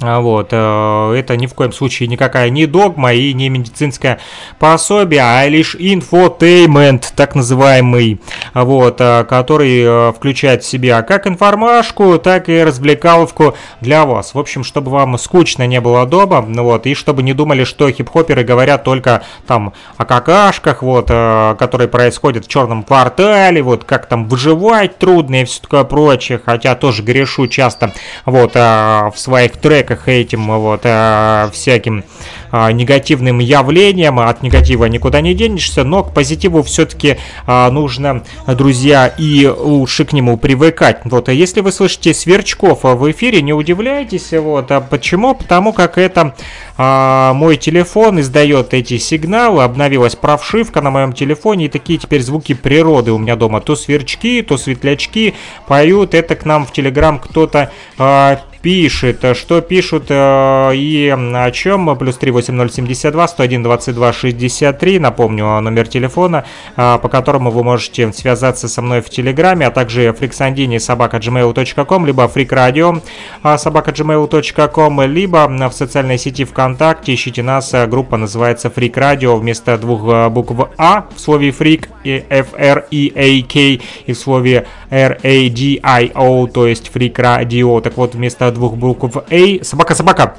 [0.02, 4.20] вот, э, это ни в коем случае никакая не догма и не медицинское
[4.60, 8.20] пособие, а лишь infotainment, так называемый,
[8.54, 14.34] вот, э, который э, включает в себя как информашку, так и развлекаловку для вас.
[14.34, 18.44] В общем, чтобы вам скучно не было дома, вот, и чтобы не думали, что хип-хоперы
[18.44, 24.98] говорят только там о какашках, вот, которые происходят в черном квартале, вот, как там выживать
[24.98, 27.94] трудно и все такое прочее, хотя тоже грешу часто,
[28.26, 32.04] вот, в своих треках треках этим вот э, всяким
[32.52, 37.18] э, негативным явлениям, от негатива никуда не денешься, но к позитиву все-таки
[37.48, 41.02] э, нужно, друзья, и лучше к нему привыкать.
[41.06, 45.36] Вот, а если вы слышите сверчков в эфире, не удивляйтесь, вот, а почему?
[45.36, 46.36] Потому как это
[46.78, 52.54] а, мой телефон издает эти сигналы, обновилась прошивка на моем телефоне, и такие теперь звуки
[52.54, 53.62] природы у меня дома.
[53.62, 55.36] То сверчки, то светлячки
[55.68, 61.96] поют, это к нам в Телеграм кто-то а, пишет, что пишут э, и о чем.
[61.98, 64.98] Плюс 38072 101 22 63.
[64.98, 70.12] Напомню номер телефона, э, по которому вы можете связаться со мной в Телеграме, а также
[70.14, 72.96] фриксандини собака gmail.com, либо фрикрадио
[73.44, 77.72] э, собака gmail.com, либо в социальной сети ВКонтакте ищите нас.
[77.88, 83.12] Группа называется Фрик Радио вместо двух букв А в слове фрик и F R E
[83.16, 87.80] A K и в слове R A D I O, то есть Freak Radio.
[87.82, 89.64] Так вот, вместо двух букв A.
[89.64, 90.36] Собака-собака.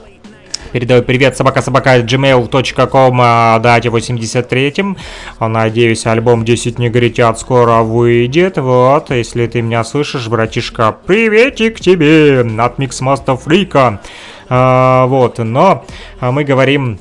[0.73, 4.97] Передаю привет собака-собака gmail.com а, дате 83-м.
[5.41, 8.59] Надеюсь, альбом 10 негритят скоро выйдет.
[8.59, 14.01] Вот, если ты меня слышишь, братишка, приветик тебе от Миксмаста Фрика.
[14.49, 15.85] А, вот, но
[16.21, 16.99] мы говорим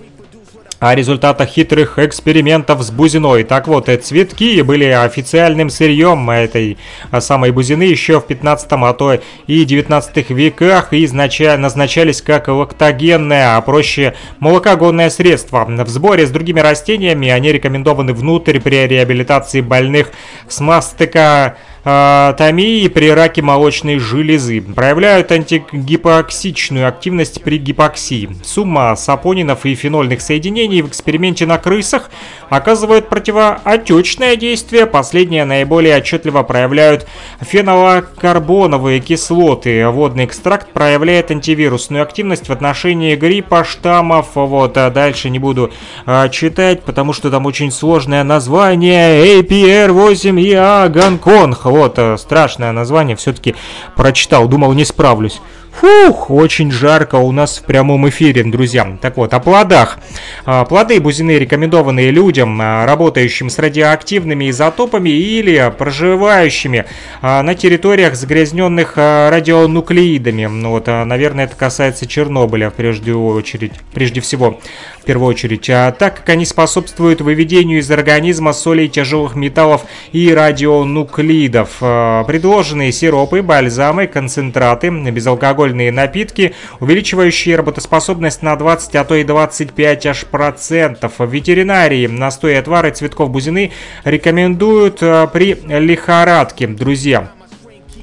[0.80, 3.44] о результатах хитрых экспериментов с бузиной.
[3.44, 6.78] Так вот, цветки были официальным сырьем этой
[7.20, 13.62] самой бузины еще в 15 а то и 19 веках и назначались как лактогенное, а
[13.62, 15.66] проще молокогонное средство.
[15.66, 20.12] В сборе с другими растениями они рекомендованы внутрь при реабилитации больных
[20.48, 24.60] с мастыка гипотомии при раке молочной железы.
[24.60, 28.30] Проявляют антигипоксичную активность при гипоксии.
[28.44, 32.10] Сумма сапонинов и фенольных соединений в эксперименте на крысах
[32.50, 34.88] оказывает противоотечное действие.
[34.88, 37.06] Последнее наиболее отчетливо проявляют
[37.42, 39.88] фенолокарбоновые кислоты.
[39.88, 44.30] Водный экстракт проявляет антивирусную активность в отношении гриппа, штаммов.
[44.34, 45.72] Вот, а дальше не буду
[46.08, 49.40] а, читать, потому что там очень сложное название.
[49.40, 51.75] APR-8EA Гонконг.
[51.76, 53.18] Вот, а, страшное название.
[53.18, 53.54] Все-таки
[53.98, 55.42] прочитал, думал не справлюсь.
[55.82, 58.98] Фух, очень жарко у нас в прямом эфире, друзья.
[59.02, 60.00] Так вот, о плодах.
[60.46, 66.86] А, плоды бузины рекомендованные людям, а, работающим с радиоактивными изотопами или проживающими
[67.22, 70.46] а, на территориях, загрязненных радионуклеидами.
[70.46, 74.62] Ну вот, наверное, это касается Чернобыля, прежде очередь, прежде всего,
[75.02, 75.66] в первую очередь.
[75.66, 79.82] Так как они способствуют выведению из организма солей тяжелых металлов
[80.14, 81.80] и радионуклидов.
[81.80, 90.06] Предложенные сиропы, бальзамы, концентраты, безалкогольные безалкогольные напитки, увеличивающие работоспособность на 20, а то и 25
[90.06, 91.14] аж процентов.
[91.20, 93.72] В ветеринарии настои отвары цветков бузины
[94.04, 97.30] рекомендуют э, при лихорадке, друзья.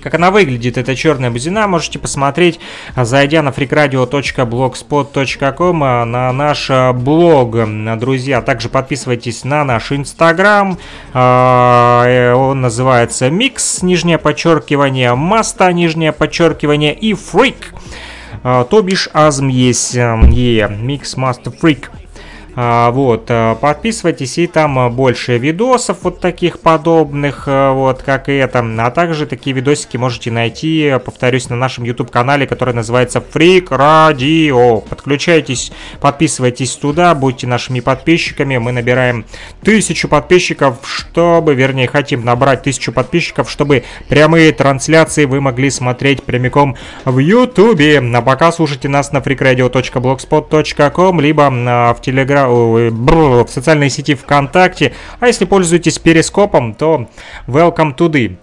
[0.03, 2.59] Как она выглядит, эта черная бузина, можете посмотреть,
[2.97, 7.57] зайдя на freakradio.blogspot.com э, на наш э, блог.
[7.99, 10.77] Друзья, также подписывайтесь на наш инстаграм.
[11.15, 17.67] Э, он называется Микс, нижнее подчеркивание, Маста, нижнее подчеркивание и Freak.
[18.43, 21.91] То бишь азм есть, Микс Master Freak.
[22.55, 28.29] А, вот, э, подписывайтесь, и там э, больше видосов вот таких подобных, э, вот, как
[28.29, 28.63] и это.
[28.79, 34.87] А также такие видосики можете найти, повторюсь, на нашем YouTube-канале, который называется Freak Radio.
[34.87, 38.59] Подключайтесь, подписывайтесь туда, будьте нашими подписчиками.
[38.59, 39.25] Мы набираем
[39.63, 46.77] тысячу подписчиков, чтобы, вернее, хотим набрать тысячу подписчиков, чтобы прямые трансляции вы могли смотреть прямиком
[47.07, 47.81] в YouTube.
[48.15, 54.93] А пока слушайте нас на freakradio.blogspot.com, либо в Telegram в социальной сети ВКонтакте.
[55.21, 57.09] А если пользуетесь перископом, то
[57.47, 58.37] welcome to the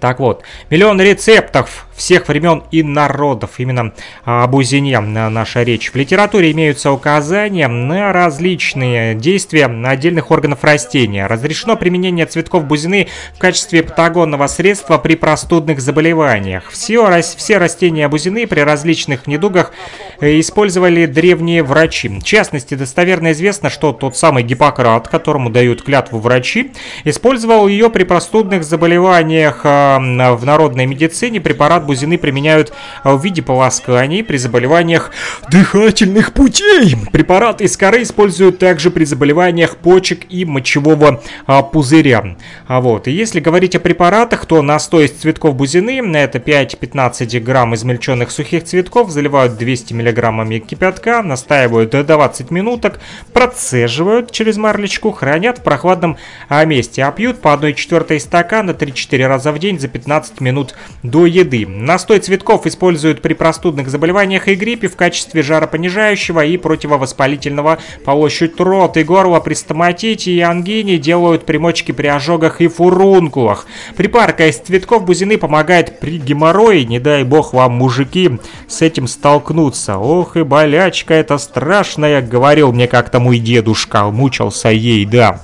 [0.00, 3.52] так вот, миллион рецептов всех времен и народов.
[3.58, 3.92] Именно
[4.24, 5.92] об узине наша речь.
[5.92, 11.26] В литературе имеются указания на различные действия отдельных органов растения.
[11.26, 16.70] Разрешено применение цветков бузины в качестве патагонного средства при простудных заболеваниях.
[16.70, 19.72] Все, все растения бузины при различных недугах
[20.20, 22.08] э, использовали древние врачи.
[22.08, 26.72] В частности, достоверно известно, что тот самый Гиппократ, которому дают клятву врачи,
[27.04, 29.98] использовал ее при простудных заболеваниях э,
[30.34, 31.40] в народной медицине.
[31.40, 32.72] Препарат бузины применяют
[33.04, 35.12] в виде полосканий при заболеваниях
[35.50, 36.96] дыхательных путей.
[37.12, 42.36] Препарат из коры используют также при заболеваниях почек и мочевого а, пузыря.
[42.66, 47.74] А вот, и если говорить о препаратах, то настой из цветков бузины, это 5-15 грамм
[47.74, 53.00] измельченных сухих цветков, заливают 200 миллиграммами кипятка, настаивают до 20 минуток,
[53.32, 56.16] процеживают через марлечку, хранят в прохладном
[56.48, 60.74] а, месте, а пьют по 1 четвертой стакана 3-4 раза в день за 15 минут
[61.02, 61.66] до еды.
[61.76, 67.78] Настой цветков используют при простудных заболеваниях и гриппе в качестве жаропонижающего и противовоспалительного.
[68.04, 73.66] Полощут рот и горло при стоматите и ангине, делают примочки при ожогах и фурункулах.
[73.96, 79.98] Припарка из цветков бузины помогает при геморрое, не дай бог вам, мужики, с этим столкнуться.
[79.98, 85.40] Ох и болячка это страшная, говорил мне как-то мой дедушка, мучился ей, да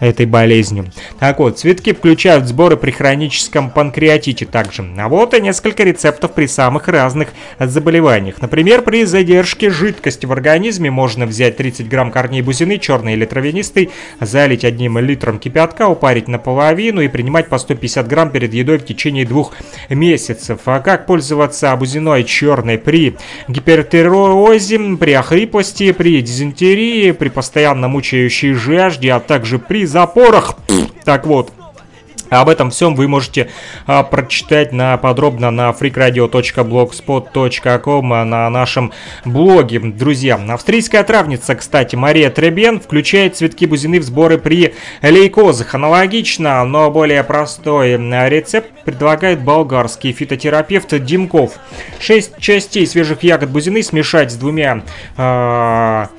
[0.00, 0.86] этой болезнью.
[1.18, 4.84] Так вот, цветки включают сборы при хроническом панкреатите также.
[4.98, 7.28] А вот и несколько рецептов при самых разных
[7.58, 8.40] заболеваниях.
[8.40, 13.90] Например, при задержке жидкости в организме можно взять 30 грамм корней бузины, черный или травянистый,
[14.20, 19.26] залить одним литром кипятка, упарить наполовину и принимать по 150 грамм перед едой в течение
[19.26, 19.52] двух
[19.90, 20.60] месяцев.
[20.64, 23.16] А как пользоваться бузиной черной при
[23.48, 30.54] гипертиреозе, при охриплости, при дизентерии, при постоянно мучающей жажде, а также при запорах.
[31.04, 31.52] Так вот,
[32.30, 33.50] об этом всем вы можете
[33.86, 38.92] а, прочитать на, подробно на freakradio.blogspot.com а, на нашем
[39.24, 39.80] блоге.
[39.80, 45.74] Друзья, австрийская травница, кстати, Мария Требен включает цветки бузины в сборы при лейкозах.
[45.74, 51.54] Аналогично, но более простой рецепт предлагает болгарский фитотерапевт Димков.
[51.98, 54.84] 6 частей свежих ягод бузины смешать с двумя...
[55.16, 56.10] А,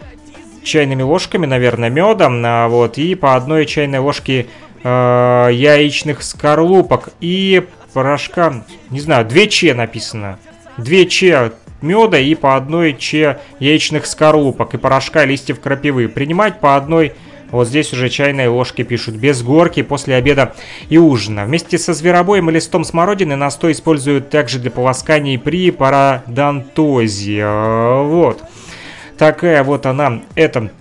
[0.63, 4.47] чайными ложками, наверное, медом, а, вот, и по одной чайной ложке
[4.83, 10.39] э, яичных скорлупок и порошка, не знаю, 2 че написано.
[10.77, 11.51] 2 че
[11.81, 16.07] меда и по одной че яичных скорлупок и порошка листьев крапивы.
[16.07, 17.13] Принимать по одной
[17.51, 19.15] Вот здесь уже чайные ложки пишут.
[19.15, 20.53] Без горки после обеда
[20.89, 21.45] и ужина.
[21.45, 27.45] Вместе со зверобоем и листом смородины настой используют также для полосканий при парадонтозе.
[27.45, 28.41] Вот.
[29.21, 30.71] Такая вот она, это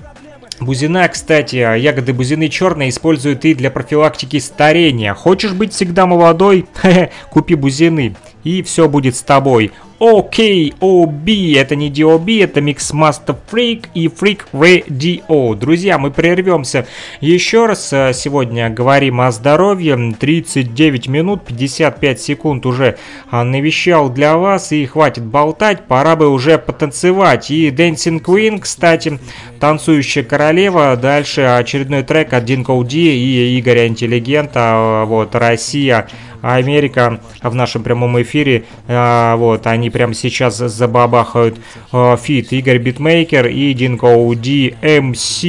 [0.60, 5.12] Бузина, кстати, ягоды бузины черные используют и для профилактики старения.
[5.12, 6.64] Хочешь быть всегда молодой?
[7.30, 9.72] Купи бузины, и все будет с тобой.
[10.00, 15.54] Окей, OB, это не DOB, это Mix Master Freak и Freak Radio.
[15.54, 16.86] Друзья, мы прервемся
[17.20, 17.92] еще раз.
[17.92, 20.14] Э, сегодня говорим о здоровье.
[20.18, 22.96] 39 минут 55 секунд уже
[23.30, 24.72] а, навещал для вас.
[24.72, 27.50] И хватит болтать, пора бы уже потанцевать.
[27.50, 29.18] И Dancing Queen, кстати,
[29.60, 30.96] танцующая королева.
[30.96, 35.04] Дальше очередной трек от Динко Уди и Игоря Интеллигента.
[35.06, 36.08] Вот, Россия
[36.42, 41.58] Америка в нашем прямом эфире, а, вот, они прямо сейчас забабахают
[41.92, 45.44] а, feat Игорь Битмейкер и Динко Уди MC.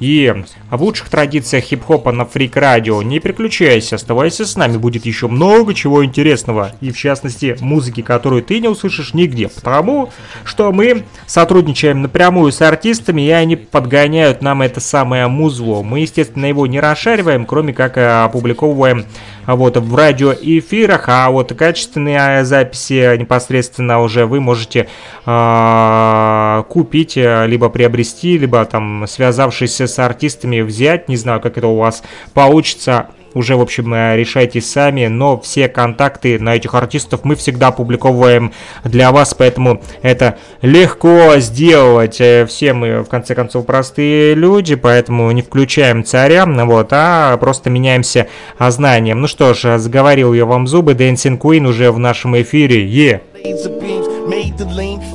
[0.00, 0.34] И
[0.70, 3.02] в лучших традициях хип-хопа на Freak Radio.
[3.02, 6.72] Не переключайся, оставайся с нами, будет еще много чего интересного.
[6.80, 9.48] И в частности, музыки, которую ты не услышишь нигде.
[9.48, 10.10] Потому
[10.44, 15.82] что мы сотрудничаем напрямую с артистами, и они подгоняют нам это самое музло.
[15.82, 19.06] Мы, естественно, его не расшариваем, кроме как э, опубликовываем
[19.46, 24.88] вот в радиоэфирах, а вот качественные записи непосредственно уже вы можете
[25.26, 31.76] э, купить, либо приобрести, либо там связавшись с артистами взять, не знаю, как это у
[31.76, 32.02] вас
[32.34, 37.68] получится, уже, в общем, э, решайте сами, но все контакты на этих артистов мы всегда
[37.68, 38.52] опубликовываем
[38.84, 42.20] для вас, поэтому это легко сделать.
[42.20, 47.70] Э, все мы, в конце концов, простые люди, поэтому не включаем царя, вот, а просто
[47.70, 48.26] меняемся
[48.58, 49.20] знанием.
[49.20, 53.20] Ну что ж, заговорил я вам зубы, Dancing Queen уже в нашем эфире, е!
[53.44, 54.09] Yeah.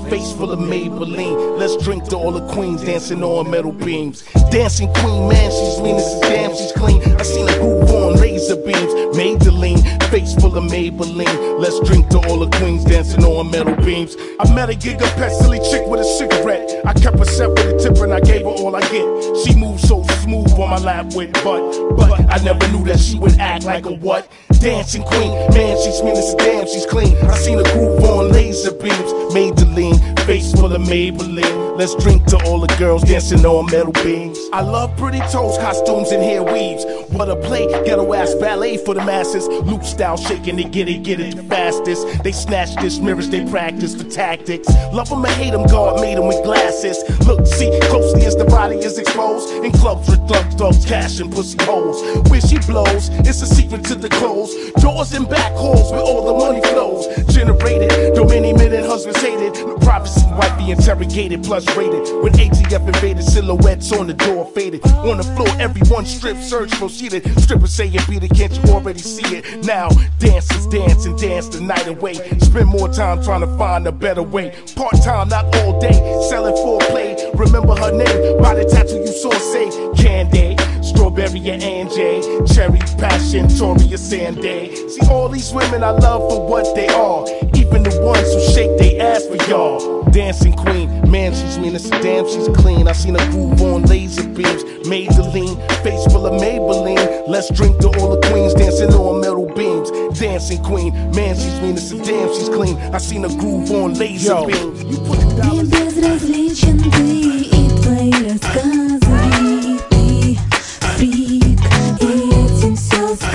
[0.09, 1.57] Face full of Maybelline.
[1.57, 4.24] Let's drink to all the queens dancing on metal beams.
[4.51, 7.01] Dancing queen, man, she's mean as a damn, she's clean.
[7.16, 8.93] I seen a groove on laser beams.
[9.16, 11.59] Maybelline, face full of Maybelline.
[11.59, 14.16] Let's drink to all the queens dancing on metal beams.
[14.39, 16.82] I met a giga pet silly chick with a cigarette.
[16.86, 19.07] I kept her set with a tip and I gave her all I get.
[19.43, 23.18] She moved so smooth on my lap with butt, but I never knew that she
[23.18, 24.30] would act like a what?
[24.60, 27.16] Dancing queen, man, she's mean as a damn, she's clean.
[27.26, 29.14] I seen her groove on laser beams.
[29.34, 31.64] Maybelline, face full of Maybelline.
[31.78, 34.39] Let's drink to all the girls dancing on metal beams.
[34.53, 36.86] I love pretty toes, costumes, and hair weaves.
[37.09, 39.49] What a play, ghetto ass ballet for the masses.
[39.49, 42.23] Loop style shaking, they get it, get it the fastest.
[42.23, 44.69] They snatch this mirrors, they practice for tactics.
[44.93, 46.97] Love them or hate them, God made them with glasses.
[47.28, 49.49] Look, see closely as the body is exposed.
[49.65, 52.01] In clubs with thugs, thugs, cash and pussy holes.
[52.30, 54.55] Where she blows, it's a secret to the clothes.
[54.80, 57.05] Doors and back halls where all the money flows.
[57.46, 59.54] Generated, though many minute husbands hated.
[59.82, 62.02] Prophecy might be interrogated, plus rated.
[62.24, 64.84] When ATF invaded, silhouettes on the door faded.
[64.88, 67.24] On the floor, everyone stripped, search proceeded.
[67.39, 69.64] Strippers saying, Peter, can't you already see it?
[69.64, 72.16] Now, dancers dance and dance the night away.
[72.39, 74.56] Spend more time trying to find a better way.
[74.76, 75.93] Part time, not all day,
[76.30, 77.16] selling for play.
[77.36, 79.70] Remember her name by the tattoo you saw say,
[80.02, 80.56] Candy.
[80.96, 82.24] Strawberry and Anjay,
[82.56, 84.89] Cherry Passion, Toria Sanday.
[84.89, 88.78] See all these women I love for what they are, even the ones who shake
[88.78, 90.04] their ass for y'all.
[90.12, 92.88] Dancing queen, man, she's mean as a damn, she's clean.
[92.88, 97.28] I seen her groove on laser beams, Maybelline, face full of Maybelline.
[97.28, 99.91] Let's drink to all the queens dancing on metal beams.
[100.18, 102.78] Dancing queen, man, she's mean as a damn, she's clean.
[102.93, 104.48] I seen her groove on laser Yo.
[104.48, 104.84] beams.
[104.84, 105.76] You put the dollars.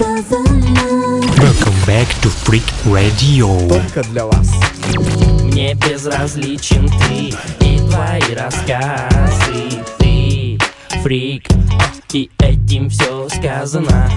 [0.01, 3.69] Welcome back to Freak Radio.
[3.69, 4.51] Только для вас.
[5.45, 7.35] Мне безразличен ты
[7.67, 9.85] и твои рассказы.
[9.99, 10.59] Ты
[11.03, 11.47] фрик,
[12.15, 14.11] и этим все сказано.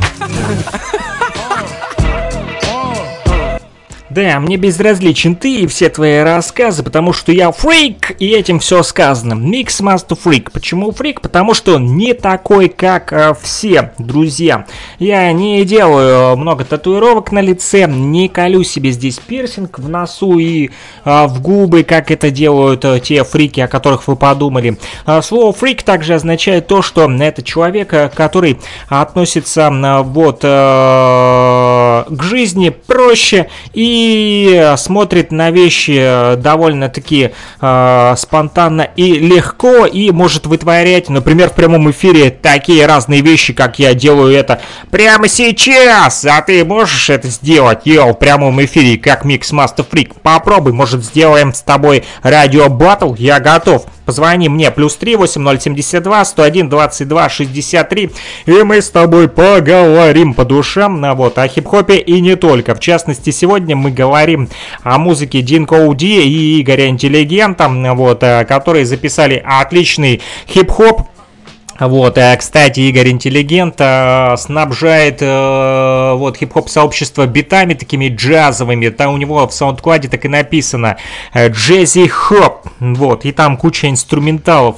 [4.13, 8.83] Да, мне безразличен ты и все твои рассказы, потому что я фрик, и этим все
[8.83, 9.33] сказано.
[9.33, 10.51] Микс Master Freak.
[10.53, 11.19] Почему фрик?
[11.19, 14.67] Потому что он не такой, как э, все, друзья.
[14.99, 20.67] Я не делаю много татуировок на лице, не колю себе здесь пирсинг в носу и
[20.67, 24.77] э, в губы, как это делают э, те фрики, о которых вы подумали.
[25.07, 28.59] Э, слово фрик также означает то, что это человек, э, который
[28.89, 30.47] относится э, вот э,
[32.09, 37.31] к жизни проще и и смотрит на вещи э, довольно-таки
[37.61, 43.79] э, спонтанно и легко, и может вытворять, например, в прямом эфире такие разные вещи, как
[43.79, 49.23] я делаю это прямо сейчас, а ты можешь это сделать, йоу, в прямом эфире, как
[49.23, 50.13] Mix Master Freak.
[50.21, 53.85] Попробуй, может сделаем с тобой радио батл, я готов.
[54.05, 58.09] Позвони мне, плюс 3 8072 101 22 63,
[58.45, 62.75] и мы с тобой поговорим по душам, а вот, о хип-хопе и не только.
[62.75, 64.49] В частности, сегодня мы говорим
[64.83, 71.03] о музыке Динко Уди и Игоря Интеллигента, вот, э, которые записали отличный хип-хоп,
[71.79, 78.89] вот, э, кстати, Игорь Интеллигент э, снабжает вот хип-хоп сообщество битами такими джазовыми.
[78.89, 80.97] Там у него в саундкладе так и написано
[81.35, 82.67] Джези Хоп.
[82.83, 84.75] Вот, и там куча инструменталов.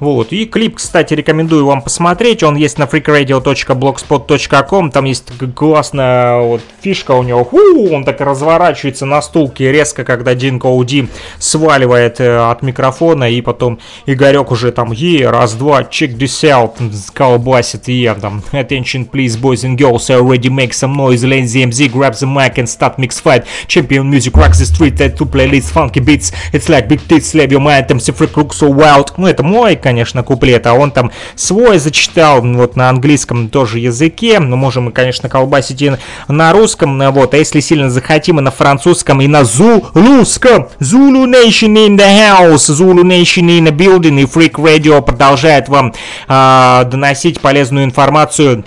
[0.00, 2.42] Вот, и клип, кстати, рекомендую вам посмотреть.
[2.42, 4.90] Он есть на freakradio.blogspot.com.
[4.90, 7.44] Там есть классная вот фишка у него.
[7.44, 13.40] Фу, он так разворачивается на стулке резко, когда Дин Коуди сваливает э, от микрофона, и
[13.40, 16.72] потом Игорек уже там, е, раз-два, check this out,
[17.12, 21.90] колбасит, и там, attention please, boys and girls, I already make some noise, Lazy MZ,
[21.90, 25.70] grab the mic and start mix fight, champion music rocks the street, that two playlists,
[25.70, 29.26] funky beats, it's like big tits, slap your mind, там, freak look so wild, ну,
[29.26, 34.56] это мой, конечно, куплет, а он там свой зачитал, вот, на английском тоже языке, ну,
[34.56, 35.92] можем конечно, колбасить и
[36.28, 41.74] на русском, вот, а если сильно захотим, и на французском, и на зулуском, Zulu Nation
[41.74, 45.92] in the house, Zulu Nation in the building, и Freak Radio продолжает вам
[46.28, 48.64] э, доносить полезную информацию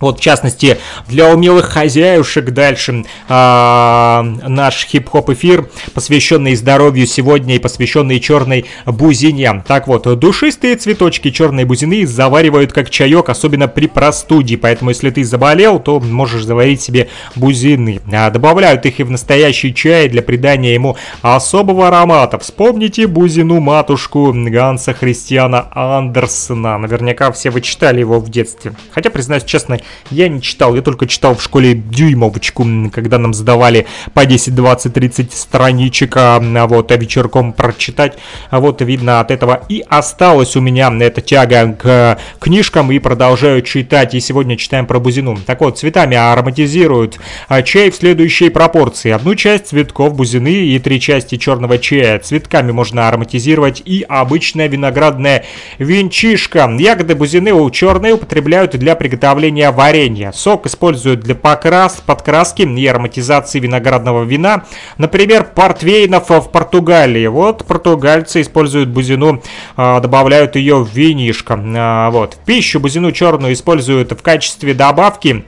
[0.00, 0.78] вот, в частности,
[1.08, 9.62] для умелых хозяюшек дальше э, наш хип-хоп эфир, посвященный здоровью сегодня и посвященный черной бузине.
[9.66, 14.56] Так вот, душистые цветочки черной бузины заваривают как чаек, особенно при простуде.
[14.56, 18.00] Поэтому, если ты заболел, то можешь заварить себе бузины.
[18.12, 22.38] А добавляют их и в настоящий чай для придания ему особого аромата.
[22.38, 26.78] Вспомните бузину матушку Ганса Христиана Андерсона.
[26.78, 28.74] Наверняка все вы читали его в детстве.
[28.92, 29.78] Хотя, признаюсь честно,
[30.10, 34.92] я не читал, я только читал в школе дюймовочку, когда нам задавали по 10, 20,
[34.92, 38.18] 30 страничек, а вот, а вечерком прочитать.
[38.50, 43.62] А вот, видно, от этого и осталась у меня эта тяга к книжкам и продолжаю
[43.62, 44.14] читать.
[44.14, 45.38] И сегодня читаем про бузину.
[45.44, 47.18] Так вот, цветами ароматизируют
[47.48, 49.10] а, чай в следующей пропорции.
[49.10, 52.18] Одну часть цветков бузины и три части черного чая.
[52.18, 55.44] Цветками можно ароматизировать и обычная виноградная
[55.78, 56.70] венчишка.
[56.78, 60.32] Ягоды бузины у черной употребляют для приготовления варенья.
[60.32, 64.64] Сок используют для покрас, подкраски и ароматизации виноградного вина.
[64.96, 67.26] Например, портвейнов в Португалии.
[67.26, 69.42] Вот португальцы используют бузину,
[69.76, 71.60] а, добавляют ее в винишко.
[71.76, 72.34] А, вот.
[72.34, 75.44] В пищу бузину черную используют в качестве добавки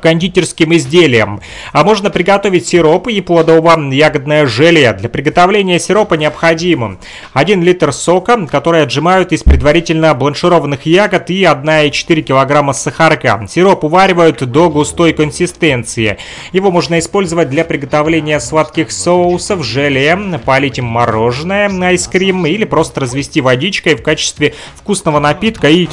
[0.00, 1.40] кондитерским изделиям.
[1.72, 4.92] А можно приготовить сироп и плодово-ягодное желе.
[4.92, 6.98] Для приготовления сиропа необходимо
[7.32, 13.46] 1 литр сока, который отжимают из предварительно бланшированных ягод и 1,4 кг сахарка.
[13.48, 16.18] Сироп уваривают до густой консистенции.
[16.52, 23.40] Его можно использовать для приготовления сладких соусов, желе, полить им мороженое, айскрим или просто развести
[23.40, 25.88] водичкой в качестве вкусного напитка и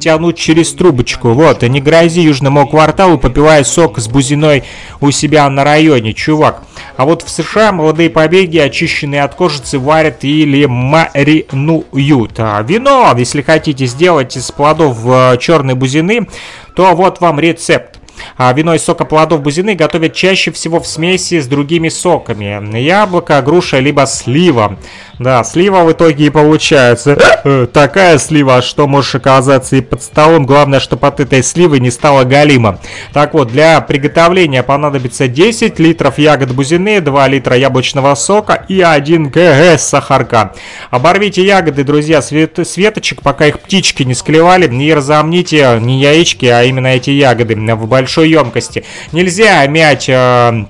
[0.00, 1.30] тянуть через трубочку.
[1.30, 4.64] Вот, и не грози южному кварталу, попивая сок с бузиной
[5.00, 6.62] у себя на районе, чувак.
[6.96, 12.32] А вот в США молодые побеги, очищенные от кожицы, варят или маринуют.
[12.38, 16.28] А вино, если хотите сделать из плодов э, черной бузины,
[16.74, 17.97] то вот вам рецепт.
[18.36, 22.78] А вино из сока плодов бузины готовят чаще всего в смеси с другими соками.
[22.78, 24.78] Яблоко, груша, либо слива.
[25.18, 27.18] Да, слива в итоге и получается.
[27.44, 30.46] Э, такая слива, что можешь оказаться и под столом.
[30.46, 32.78] Главное, что под этой сливой не стало галима.
[33.12, 39.30] Так вот, для приготовления понадобится 10 литров ягод бузины, 2 литра яблочного сока и 1
[39.30, 40.52] кг сахарка.
[40.90, 46.62] Оборвите ягоды, друзья, свет, светочек, пока их птички не склевали, и разомните не яички, а
[46.62, 48.84] именно эти ягоды в большой емкости.
[49.12, 50.08] Нельзя мять...
[50.08, 50.64] Э,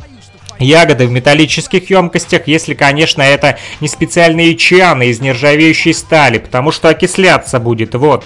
[0.61, 6.89] ягоды в металлических емкостях, если, конечно, это не специальные чаны из нержавеющей стали, потому что
[6.89, 8.25] окисляться будет, вот.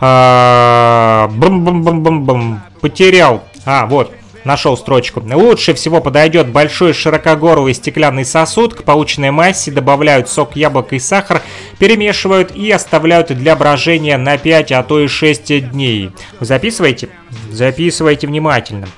[0.00, 2.60] А, бум-бум-бум-бум-бум.
[2.80, 3.44] Потерял.
[3.64, 4.12] А, вот.
[4.48, 5.20] Нашел строчку.
[5.20, 8.72] Лучше всего подойдет большой широкогорлый стеклянный сосуд.
[8.72, 11.42] К полученной массе добавляют сок яблока и сахар,
[11.78, 16.12] перемешивают и оставляют для брожения на 5, а то и 6 дней.
[16.40, 17.10] Вы записываете?
[17.50, 18.88] Записывайте внимательно.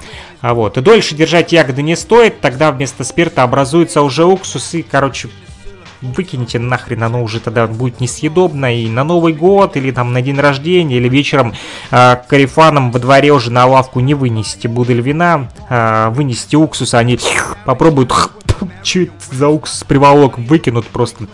[0.40, 0.78] А вот.
[0.78, 5.30] И дольше держать ягоды не стоит, тогда вместо спирта образуется уже уксус и, короче,
[6.02, 10.38] выкинете нахрен, оно уже тогда будет несъедобно и на Новый год, или там на день
[10.38, 11.54] рождения, или вечером
[11.90, 17.18] э, карифаном во дворе уже на лавку не вынесете бутыль вина, э, вынесите уксус, они
[17.64, 18.12] попробуют,
[18.82, 21.24] что это за уксус приволок, выкинут просто.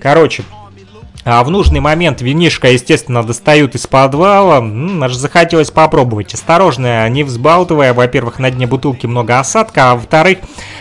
[0.00, 0.44] Короче,
[1.30, 4.60] а в нужный момент винишко, естественно, достают из подвала.
[4.60, 6.32] М-м, аж захотелось попробовать.
[6.32, 7.92] Осторожно, не взбалтывая.
[7.92, 10.38] Во-первых, на дне бутылки много осадка, а во-вторых,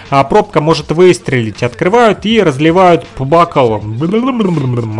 [0.10, 1.64] а пробка может выстрелить.
[1.64, 4.00] Открывают и разливают по бокалам.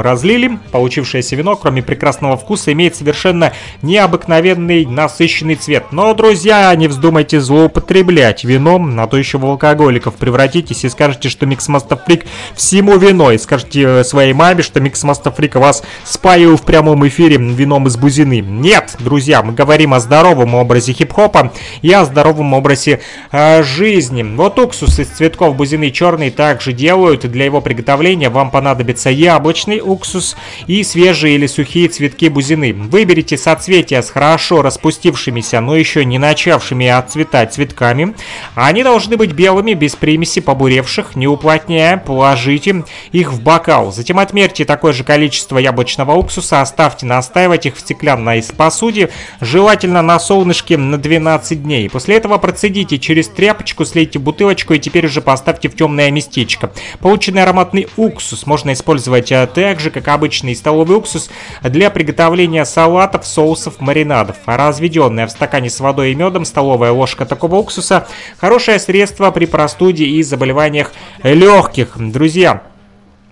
[0.02, 0.60] Разлили.
[0.74, 5.86] Получившееся вино, кроме прекрасного вкуса, имеет совершенно необыкновенный насыщенный цвет.
[5.92, 11.46] Но, друзья, не вздумайте злоупотреблять вином, а то еще в алкоголиков превратитесь и скажете, что
[11.46, 13.32] Mix Master Freak всему виной.
[13.32, 17.88] И скажете э, своей маме, что Mix Master Freak вас спаивал в прямом эфире вином
[17.88, 18.40] из бузины.
[18.40, 24.24] Нет, друзья, мы говорим о здоровом образе хип-хопа и о здоровом образе э, жизни.
[24.24, 27.30] Вот уксус из цветков бузины черный также делают.
[27.30, 30.36] Для его приготовления вам понадобится яблочный уксус
[30.66, 32.74] и свежие или сухие цветки бузины.
[32.74, 38.16] Выберите соцветия с хорошо распустившимися, но еще не начавшими отцветать цветками.
[38.56, 41.98] Они должны быть белыми, без примеси побуревших, не уплотняя.
[41.98, 43.92] Положите их в бокал.
[43.92, 49.10] Затем отмерьте такое же количество яблочного уксуса, оставьте настаивать их в стеклянной посуде,
[49.42, 51.90] желательно на солнышке на 12 дней.
[51.90, 56.72] После этого процедите через тряпочку, слейте бутылочку и теперь уже поставьте в темное местечко.
[57.00, 61.30] Полученный ароматный уксус можно использовать а, так же, как обычный столовый уксус
[61.64, 64.38] для приготовления салатов, соусов, маринадов.
[64.46, 68.08] Разведенная в стакане с водой и медом столовая ложка такого уксуса–
[68.38, 70.94] хорошее средство при простуде и заболеваниях
[71.24, 71.94] легких.
[71.98, 72.64] Друзья,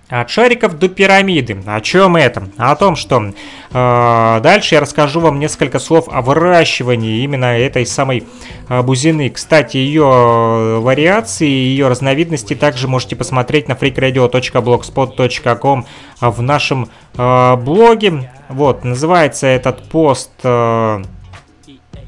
[0.08, 1.58] от шариков до пирамиды.
[1.66, 2.48] О чем это?
[2.56, 3.32] О том, что
[3.72, 8.24] э, дальше я расскажу вам несколько слов о выращивании именно этой самой
[8.68, 9.30] э, бузины.
[9.30, 15.86] Кстати, ее вариации, ее разновидности также можете посмотреть на freakradio.blogspot.com
[16.20, 18.30] в нашем э, блоге.
[18.48, 20.30] Вот, называется этот пост...
[20.44, 21.02] Э,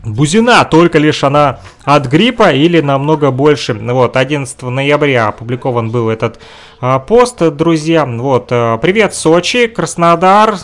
[0.04, 3.74] Бузина, только лишь она от гриппа или намного больше.
[3.74, 6.38] Вот, 11 ноября опубликован был этот
[6.80, 8.06] а, пост, друзья.
[8.06, 10.56] Вот, а, привет, Сочи, Краснодар.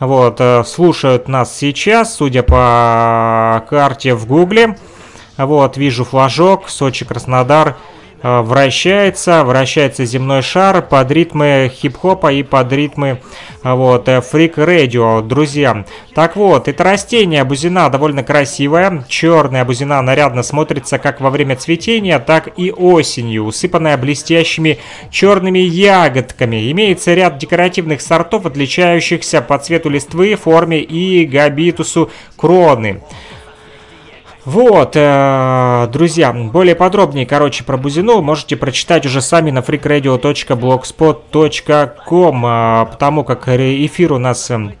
[0.00, 4.76] Вот, а, слушают нас сейчас, судя по карте в Гугле.
[5.38, 7.76] Вот, вижу флажок, Сочи, Краснодар.
[8.22, 13.20] Э, вращается, вращается земной шар под ритмы хип-хопа и под ритмы
[13.64, 15.84] э, вот, фрик э, радио, друзья.
[16.14, 22.20] Так вот, это растение бузина довольно красивое, черная бузина нарядно смотрится как во время цветения,
[22.20, 24.78] так и осенью, усыпанная блестящими
[25.10, 26.70] черными ягодками.
[26.70, 33.00] Имеется ряд декоративных сортов, отличающихся по цвету листвы, форме и габитусу кроны.
[34.44, 42.86] Вот, э, друзья, более подробнее, короче, про Бузину можете прочитать уже сами на freakradio.blogspot.com, э,
[42.90, 44.72] потому как эфир у нас э,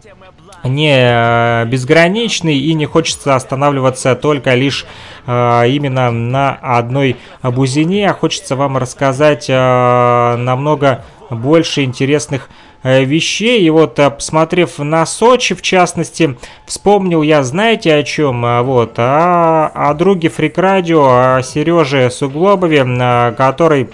[0.64, 4.84] не э, безграничный и не хочется останавливаться только лишь
[5.28, 12.50] э, именно на одной бузине, а хочется вам рассказать э, намного больше интересных
[12.84, 13.62] вещей.
[13.62, 18.44] И вот, э, посмотрев на Сочи, в частности, вспомнил я, знаете, о чем?
[18.44, 23.88] А, вот, о, о друге Фрик Радио, о Сереже Суглобове, э, который,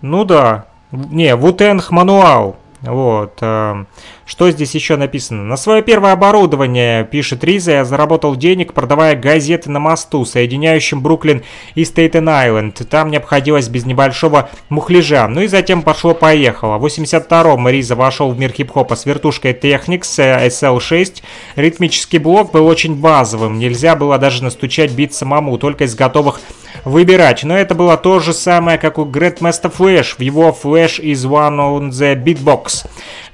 [0.00, 2.57] Ну да, не, Вутенг Мануал.
[2.82, 3.38] Вот.
[3.40, 3.84] Э,
[4.24, 5.42] что здесь еще написано?
[5.42, 11.42] На свое первое оборудование, пишет Риза, я заработал денег, продавая газеты на мосту, соединяющем Бруклин
[11.74, 12.84] и Стейтен-Айленд.
[12.84, 15.26] Там не обходилось без небольшого мухляжа.
[15.28, 16.78] Ну и затем пошло-поехало.
[16.78, 20.18] В 82-м Риза вошел в мир хип-хопа с вертушкой Technics
[20.48, 21.22] SL6.
[21.56, 23.58] Ритмический блок был очень базовым.
[23.58, 26.40] Нельзя было даже настучать бит самому, только из готовых
[26.84, 27.44] выбирать.
[27.44, 31.58] Но это было то же самое, как у Grandmaster Flash в его Flash is One
[31.58, 32.86] on the Beatbox.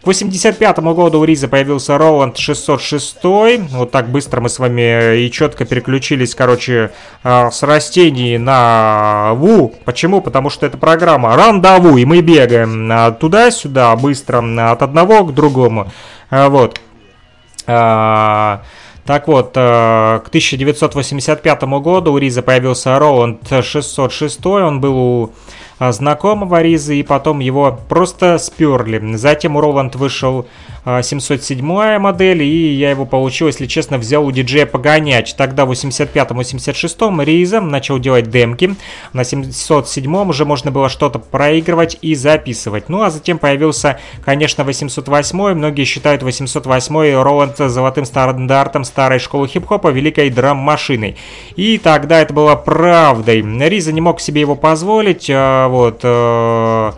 [0.03, 3.25] К 85 году у Риза появился Roland 606.
[3.73, 6.91] Вот так быстро мы с вами и четко переключились, короче,
[7.23, 9.73] а, с растений на ВУ.
[9.87, 10.21] Почему?
[10.21, 15.91] Потому что это программа рандову, и мы бегаем а, туда-сюда быстро от одного к другому.
[16.31, 16.81] А, вот.
[19.07, 25.31] Так вот, э, к 1985 году у Риза появился Роланд 606, он был у
[25.79, 29.17] а, знакомого Ризы, и потом его просто сперли.
[29.17, 30.47] Затем Роланд вышел
[30.85, 35.35] 707 а, модель, и я его получил, если честно, взял у диджея погонять.
[35.37, 38.77] Тогда в 85-86 Риза начал делать демки.
[39.13, 42.89] На 707 уже можно было что-то проигрывать и записывать.
[42.89, 45.55] Ну а затем появился, конечно, 808.
[45.55, 51.17] Многие считают 808 Роланд золотым стандартом старой школы хип-хопа, великой драм-машиной.
[51.57, 53.41] И тогда это было правдой.
[53.69, 55.31] Риза не мог себе его позволить.
[55.33, 56.01] А, вот.
[56.03, 56.93] Э,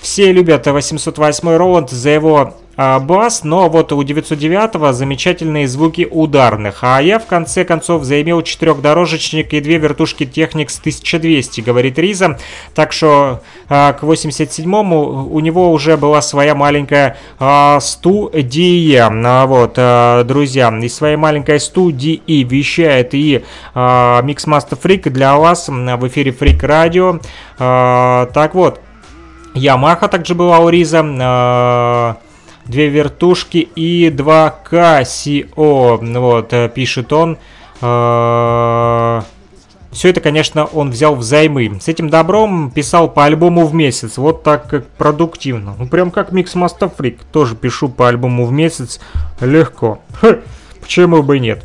[0.00, 6.78] все любят 808 Роланд за его а, бас, но вот у 909 замечательные звуки ударных.
[6.82, 12.38] А я в конце концов заимел четырехдорожечник и две вертушки Technics 1200, говорит Риза.
[12.74, 19.10] Так что а, к 87-му у него уже была своя маленькая а, студия.
[19.10, 23.44] А, вот, а, друзья, из своей маленькой студии вещает и
[23.74, 27.22] а, Mixmaster Freak для вас в эфире Freak Radio.
[27.58, 28.80] А, так вот,
[29.54, 32.18] Ямаха также была у Риза.
[32.66, 35.96] Две вертушки и два Кассио.
[35.96, 37.38] Вот, э, пишет он.
[37.80, 39.22] Э,
[39.90, 41.78] Все это, конечно, он взял взаймы.
[41.80, 44.16] С этим добром писал по альбому в месяц.
[44.16, 45.74] Вот так как продуктивно.
[45.78, 47.18] Ну, прям как Микс Freak.
[47.30, 49.00] Тоже пишу по альбому в месяц.
[49.40, 50.00] Легко.
[50.80, 51.64] Почему бы нет.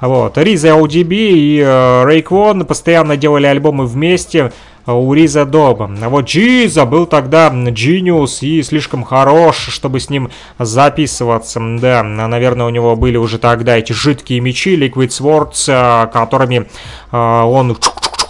[0.00, 0.38] Вот.
[0.38, 4.52] Риза ODB и э, Рейквон постоянно делали альбомы вместе.
[4.88, 5.90] А у Риза Доба.
[6.00, 11.60] А вот Джиза был тогда Genius и слишком хорош, чтобы с ним записываться.
[11.78, 16.70] Да, наверное, у него были уже тогда эти жидкие мечи, Liquid Swords, а, которыми
[17.12, 17.76] он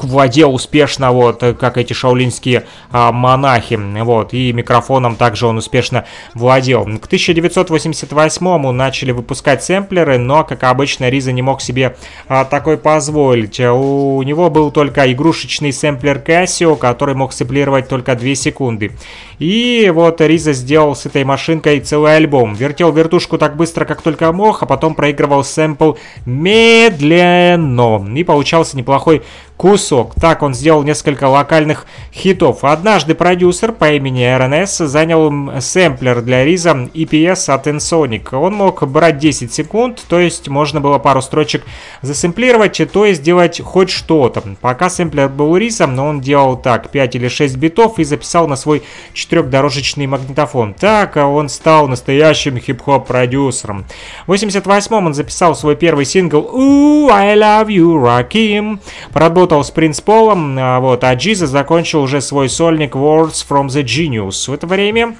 [0.04, 6.84] владел успешно, вот, как эти шаулинские а, монахи, вот, и микрофоном также он успешно владел.
[6.84, 11.96] К 1988 начали выпускать сэмплеры, но, как обычно, Риза не мог себе
[12.28, 13.60] а, такой позволить.
[13.60, 18.92] У него был только игрушечный сэмплер Casio, который мог сэмплировать только 2 секунды.
[19.38, 22.54] И вот Риза сделал с этой машинкой целый альбом.
[22.54, 25.94] Вертел вертушку так быстро, как только мог, а потом проигрывал сэмпл
[26.26, 28.04] медленно.
[28.16, 29.22] И получался неплохой
[29.58, 30.14] кусок.
[30.14, 31.84] Так он сделал несколько локальных
[32.14, 32.64] хитов.
[32.64, 38.34] Однажды продюсер по имени RNS занял сэмплер для Риза EPS от Ensonic.
[38.34, 41.64] Он мог брать 10 секунд, то есть можно было пару строчек
[42.02, 44.42] засэмплировать, то есть делать хоть что-то.
[44.60, 48.54] Пока сэмплер был Риза, но он делал так, 5 или 6 битов и записал на
[48.54, 50.74] свой четырехдорожечный магнитофон.
[50.74, 53.86] Так он стал настоящим хип-хоп продюсером.
[54.24, 58.78] В 88 он записал свой первый сингл «Ooh, I love you, Rakim».
[59.12, 63.68] Поработал работал с Принц Полом, а, вот, а GZA закончил уже свой сольник Words from
[63.68, 64.50] the Genius.
[64.50, 65.16] В это время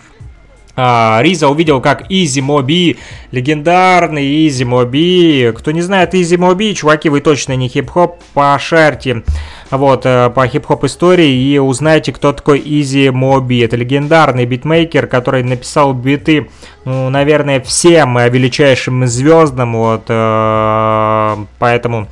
[0.77, 2.99] а, RZA увидел, как Easy Mo Bee,
[3.31, 5.51] легендарный Easy Mo Bee.
[5.57, 9.23] Кто не знает Easy Mo Bee, чуваки, вы точно не хип-хоп, пошарьте
[9.71, 13.61] вот, э, по хип-хоп истории и узнаете, кто такой Easy Mo Bee.
[13.61, 16.51] Это легендарный битмейкер, который написал биты,
[16.85, 22.09] ну, наверное, всем величайшим звездам, вот, э, поэтому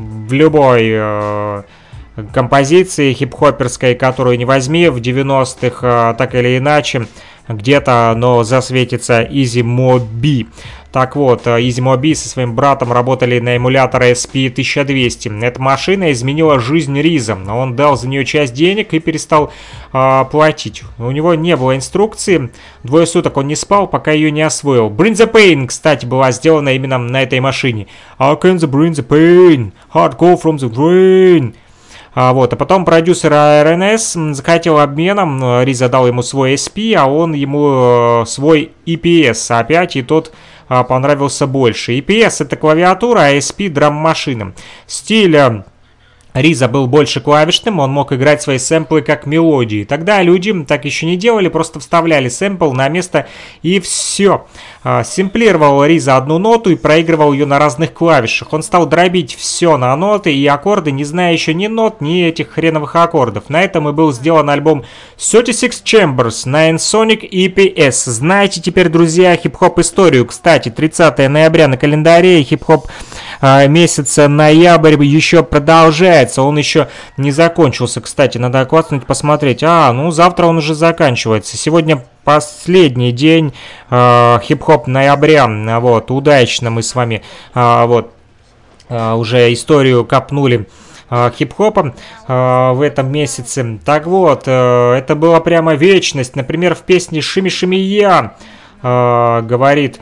[0.00, 1.62] в любой э,
[2.32, 7.06] композиции хип-хоперской, которую не возьми в 90-х, э, так или иначе,
[7.48, 10.46] где-то оно засветится Easy Mobi.
[10.92, 15.44] Так вот, EasyMobi со своим братом работали на эмуляторе SP1200.
[15.44, 17.38] Эта машина изменила жизнь Риза.
[17.48, 19.52] Он дал за нее часть денег и перестал
[19.92, 20.82] э, платить.
[20.98, 22.50] У него не было инструкции.
[22.82, 24.90] Двое суток он не спал, пока ее не освоил.
[24.90, 27.86] Bring the Pain, кстати, была сделана именно на этой машине.
[28.18, 29.72] How can the bring the pain?
[29.94, 31.54] Hard go from the drain.
[32.12, 37.34] А, вот, а потом продюсер RNS захотел обменом, Риза дал ему свой SP, а он
[37.34, 40.49] ему э, свой EPS опять, и тот а,
[40.84, 41.98] понравился больше.
[41.98, 44.54] EPS это клавиатура, а SP драм-машина.
[44.86, 45.64] Стиль э,
[46.34, 49.84] Риза был больше клавишным, он мог играть свои сэмплы как мелодии.
[49.84, 53.26] Тогда люди так еще не делали, просто вставляли сэмпл на место
[53.62, 54.46] и все.
[54.82, 58.52] А, симплировал Риза одну ноту и проигрывал ее на разных клавишах.
[58.52, 62.50] Он стал дробить все на ноты и аккорды, не зная еще ни нот, ни этих
[62.50, 63.50] хреновых аккордов.
[63.50, 64.84] На этом и был сделан альбом
[65.18, 68.10] 36 Chambers на Ensonic EPS.
[68.10, 70.26] Знаете теперь, друзья, хип-хоп историю.
[70.26, 72.86] Кстати, 30 ноября на календаре хип-хоп
[73.42, 76.42] месяца ноябрь еще продолжается.
[76.42, 79.62] Он еще не закончился, кстати, надо класснуть, посмотреть.
[79.62, 81.56] А, ну завтра он уже заканчивается.
[81.56, 83.52] Сегодня последний день
[83.90, 85.48] э, хип-хоп ноября.
[85.80, 87.22] Вот, удачно мы с вами
[87.54, 88.12] э, вот
[88.88, 90.66] э, уже историю копнули
[91.10, 91.94] хип-хопа
[92.28, 93.80] э, в этом месяце.
[93.84, 96.36] Так вот, э, это была прямо вечность.
[96.36, 98.36] Например, в песне «Шими-шими я»
[98.82, 100.00] э, говорит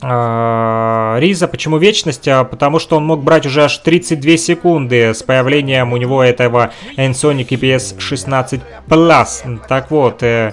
[0.00, 1.48] Риза.
[1.48, 2.28] Почему вечность?
[2.28, 6.72] А, Потому что он мог брать уже аж 32 секунды с появлением у него этого
[6.96, 9.58] Ensoniq EPS 16 Plus.
[9.66, 10.52] Так вот, э,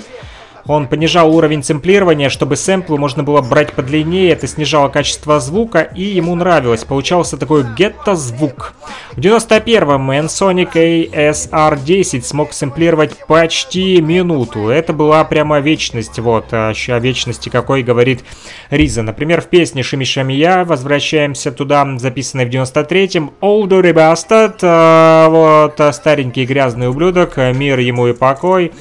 [0.67, 6.01] он понижал уровень сэмплирования, чтобы сэмплы можно было брать подлиннее, это снижало качество звука, и
[6.01, 6.83] ему нравилось.
[6.83, 8.73] Получался такой гетто-звук.
[9.13, 10.73] В 91-м Ensoniq
[11.11, 14.69] ASR10 смог сэмплировать почти минуту.
[14.69, 18.23] Это была прямо вечность, вот, а о вечности какой говорит
[18.69, 19.03] Риза.
[19.03, 26.45] Например, в песне «Шими Шамия» возвращаемся туда, записанной в 93-м, «Older Bastard», э, вот, старенький
[26.45, 28.71] грязный ублюдок, мир ему и покой.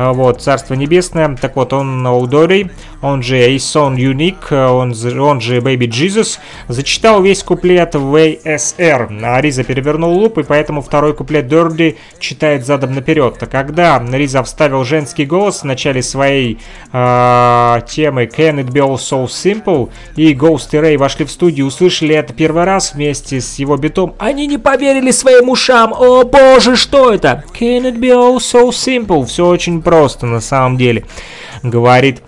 [0.00, 1.36] А, Вот, Царство Небесное.
[1.36, 2.70] Так вот, он Аудори,
[3.00, 9.20] он же Эйсон Юник, он, он же Baby Jesus, зачитал весь куплет в ASR.
[9.22, 13.36] А Риза перевернул луп, и поэтому второй куплет Дерди читает задом наперед.
[13.40, 16.58] А когда Риза вставил женский голос в начале своей
[16.92, 21.66] а, темы Can It Be All So Simple, и Ghost и Ray вошли в студию,
[21.66, 25.92] услышали это первый раз вместе с его битом, они не поверили своим ушам.
[25.92, 27.44] О боже, что это?
[27.58, 29.24] Can it be all so simple?
[29.26, 31.04] Все очень просто на самом деле,
[31.62, 32.22] говорит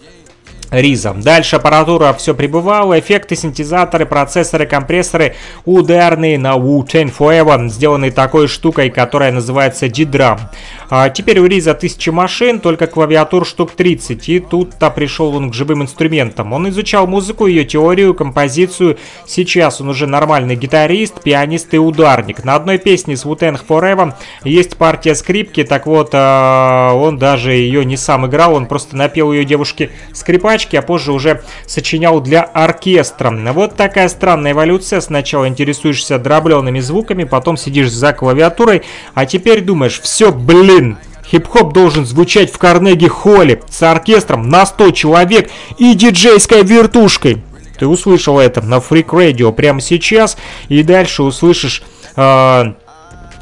[0.70, 1.12] Риза.
[1.14, 8.90] Дальше аппаратура все прибывала, эффекты, синтезаторы, процессоры, компрессоры ударные на Wu-10 Forever, сделанные такой штукой,
[8.90, 10.38] которая называется D-Drum.
[10.88, 15.54] А теперь у Риза 1000 машин, только клавиатур штук 30, и тут-то пришел он к
[15.54, 16.52] живым инструментам.
[16.52, 18.98] Он изучал музыку, ее теорию, композицию.
[19.26, 22.44] Сейчас он уже нормальный гитарист, пианист и ударник.
[22.44, 24.14] На одной песне с Wu-10 Forever
[24.44, 29.32] есть партия скрипки, так вот, а, он даже ее не сам играл, он просто напел
[29.32, 29.90] ее девушке
[30.60, 33.30] скрипачки, а позже уже сочинял для оркестра.
[33.52, 35.00] Вот такая странная эволюция.
[35.00, 38.82] Сначала интересуешься дробленными звуками, потом сидишь за клавиатурой,
[39.14, 44.90] а теперь думаешь, все, блин, Хип-хоп должен звучать в Карнеги Холле с оркестром на 100
[44.92, 47.42] человек и диджейской вертушкой.
[47.78, 50.36] Ты услышал это на Freak Radio прямо сейчас,
[50.68, 51.82] и дальше услышишь
[52.16, 52.72] э,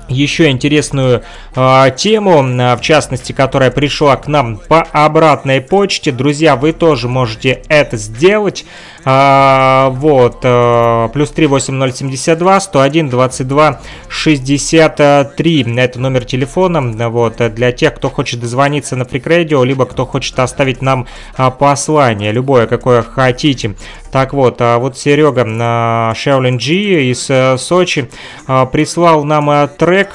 [0.09, 1.23] еще интересную
[1.55, 6.13] э, тему, э, в частности, которая пришла к нам по обратной почте.
[6.13, 8.65] Друзья, вы тоже можете это сделать.
[9.05, 15.77] А, вот, э, плюс 38072 101 22 63.
[15.79, 17.09] Это номер телефона.
[17.09, 21.07] Вот, э, для тех, кто хочет дозвониться на Radio, либо кто хочет оставить нам
[21.37, 23.75] а, послание, любое, какое хотите.
[24.11, 28.09] Так вот, а вот Серега Shaolin G из э, Сочи
[28.47, 30.15] а, прислал нам э, трек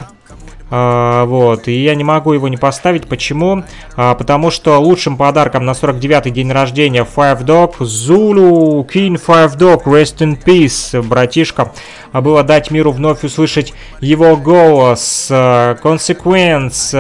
[0.76, 3.08] а, вот, и я не могу его не поставить.
[3.08, 3.64] Почему?
[3.96, 9.84] А, потому что лучшим подарком на 49-й день рождения Five Dog Zulu King Five Dog
[9.84, 11.72] Rest in Peace, братишка,
[12.12, 15.28] а, было дать миру вновь услышать его голос.
[15.30, 16.92] Consequence,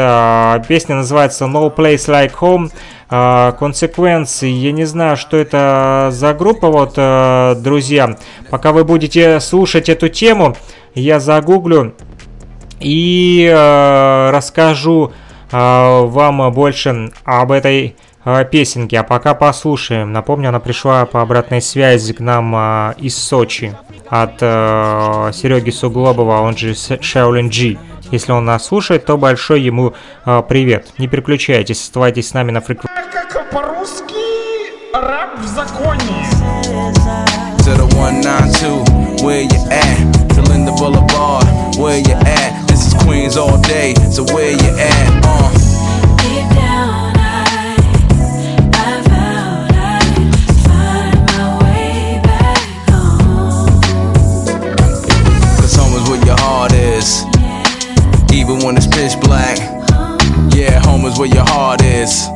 [0.68, 2.72] песня называется No Place Like Home.
[3.10, 8.18] Consequence, я не знаю, что это за группа, вот, а, друзья.
[8.52, 10.56] Пока вы будете слушать эту тему,
[10.94, 11.96] я загуглю
[12.84, 15.14] и э, расскажу
[15.52, 15.58] э,
[16.06, 19.00] вам больше об этой э, песенке.
[19.00, 20.12] А пока послушаем.
[20.12, 23.74] Напомню, она пришла по обратной связи к нам э, из Сочи
[24.10, 27.80] от э, Сереги Суглобова, он же Shaolin G.
[28.12, 29.94] Если он нас слушает, то большой ему
[30.26, 30.88] э, привет.
[31.00, 33.43] Не переключайтесь, оставайтесь с нами на фриквенции.
[43.34, 45.26] friends all day, so where you at?
[45.26, 45.50] Uh.
[58.34, 59.58] Even when it's pitch black,
[60.54, 62.28] yeah, home is where your heart is.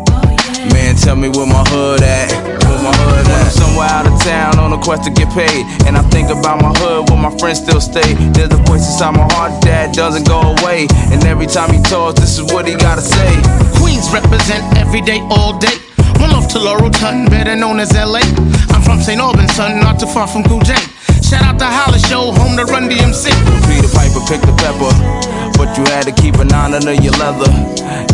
[0.71, 2.66] Man, tell me where my hood at.
[2.95, 5.65] When I'm somewhere out of town on a quest to get paid.
[5.85, 8.13] And I think about my hood where my friends still stay.
[8.33, 10.87] There's a voice inside my heart that doesn't go away.
[11.11, 13.31] And every time he talks, this is what he gotta say.
[13.79, 15.77] Queens represent every day, all day.
[16.19, 18.25] One love to Laurel Tun, better known as LA.
[18.73, 19.19] I'm from St.
[19.19, 20.61] Albans, son, not too far from Cool.
[21.27, 23.27] Shout out to Hollis Show, home to Run DMC.
[23.67, 24.87] Peter Piper picked the pepper,
[25.59, 27.51] but you had to keep an eye under your leather.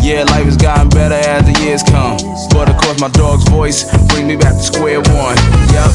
[0.02, 2.18] Yeah, life has gotten better as the years come,
[2.50, 5.38] but of course my dog's voice brings me back to square one.
[5.70, 5.94] Yep.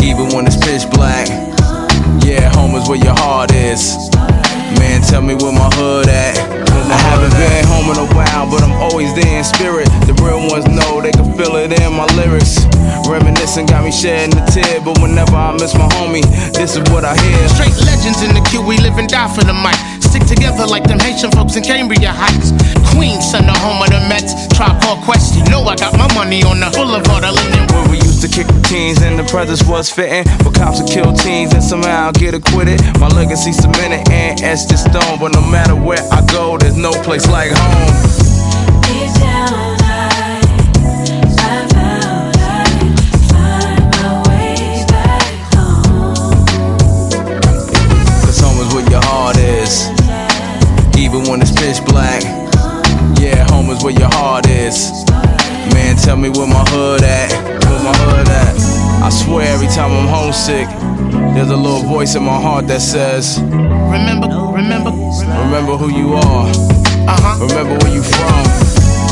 [0.00, 1.28] Even when it's pitch black.
[2.24, 4.08] Yeah, home is where your heart is.
[4.76, 6.67] Man, tell me where my hood at.
[6.88, 9.88] I haven't been home in a while, but I'm always there in spirit.
[10.08, 12.64] The real ones know they can feel it in my lyrics.
[13.08, 17.04] Reminiscing got me shedding a tear, but whenever I miss my homie, this is what
[17.04, 17.48] I hear.
[17.48, 19.76] Straight legends in the queue, we live and die for the mic.
[20.08, 22.56] Stick together like them Haitian folks in Cambria Heights.
[22.96, 24.32] Queens, son, the home of the Mets.
[24.56, 25.36] Tribe called Quest.
[25.36, 27.68] You know I got my money on the boulevard of Linden.
[27.76, 30.24] Where we used to kick the teens and the presence was fitting.
[30.40, 32.80] But cops would kill teens and somehow get acquitted.
[32.96, 35.20] My legacy cemented and etched in stone.
[35.20, 38.18] But no matter where I go, there's no place like home.
[50.98, 52.22] Even when it's pitch black.
[53.18, 54.90] Yeah, home is where your heart is.
[55.72, 57.32] Man, tell me where my hood at.
[57.64, 58.54] Where my hood at.
[59.02, 60.68] I swear every time I'm homesick,
[61.33, 66.47] there's a little voice in my heart that says, Remember, remember, Remember who you are.
[66.49, 67.45] Uh-huh.
[67.45, 68.45] Remember where you from.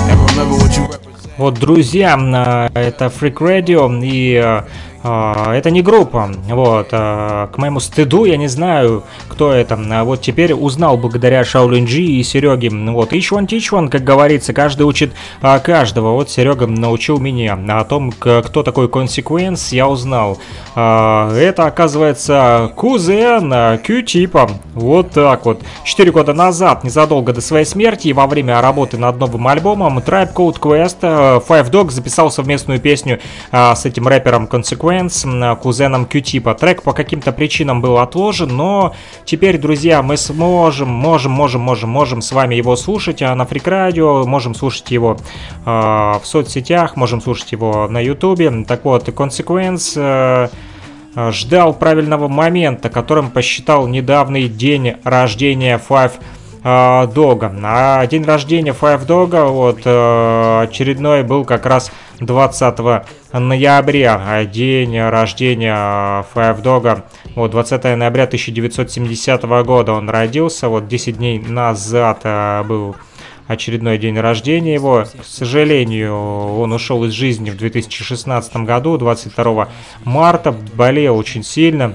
[0.10, 1.12] And remember what you represent.
[1.38, 4.62] Вот, друзья, э, это Freak Radio, и э,
[4.95, 6.31] э, это не группа.
[6.49, 9.79] Вот, э, к моему стыду я не знаю, кто это.
[9.91, 12.71] А Вот теперь узнал благодаря Шаолин Джи и Сереге.
[12.71, 16.13] Вот, each one teach one, как говорится, каждый учит а, каждого.
[16.13, 20.39] Вот Серега научил меня о том, кто такой Consequence, я узнал.
[20.75, 24.51] А, Это, оказывается, кузен а, Q-типа.
[24.75, 25.63] Вот так вот.
[25.85, 30.59] Четыре года назад, незадолго до своей смерти во время работы над новым альбомом, Tribe Code
[30.59, 33.21] Quest Five Dog записал совместную песню
[33.53, 34.95] а, с этим рэпером Consequence,
[35.42, 36.55] а, кузеном Q-типа.
[36.55, 38.94] Трек по каким-то причинам был отложен, но
[39.24, 43.64] теперь, друзья, мы сможем, можем, можем, можем, можем с вами его слушать а, на Freak
[43.64, 45.16] Radio, можем слушать его
[45.64, 48.66] а, в соцсетях, можем слушать его на YouTube.
[48.66, 50.49] Так вот, Consequence э,
[51.14, 56.12] э, ждал правильного момента, которым посчитал недавний день рождения Five
[56.67, 57.49] э, Dog.
[57.62, 64.21] А день рождения Five Dog вот, э, очередной был как раз 20 ноября.
[64.27, 67.05] А день рождения Five Dog
[67.37, 70.69] вот 20 ноября 1970 года он родился.
[70.69, 72.97] Вот 10 дней назад э, был
[73.47, 75.05] очередной день рождения его.
[75.05, 76.17] К сожалению,
[76.59, 79.69] он ушел из жизни в 2016 году, 22
[80.05, 81.95] марта, болел очень сильно.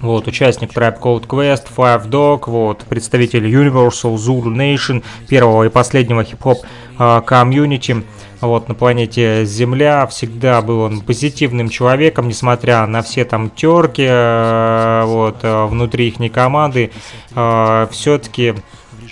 [0.00, 6.22] Вот, участник Tribe Code Quest, Five Dog, вот, представитель Universal Zulu Nation, первого и последнего
[6.22, 6.58] хип-хоп
[6.98, 8.04] а, комьюнити.
[8.42, 15.04] Вот, на планете Земля всегда был он позитивным человеком, несмотря на все там терки, э,
[15.06, 16.90] вот, э, внутри их команды,
[17.30, 18.54] все-таки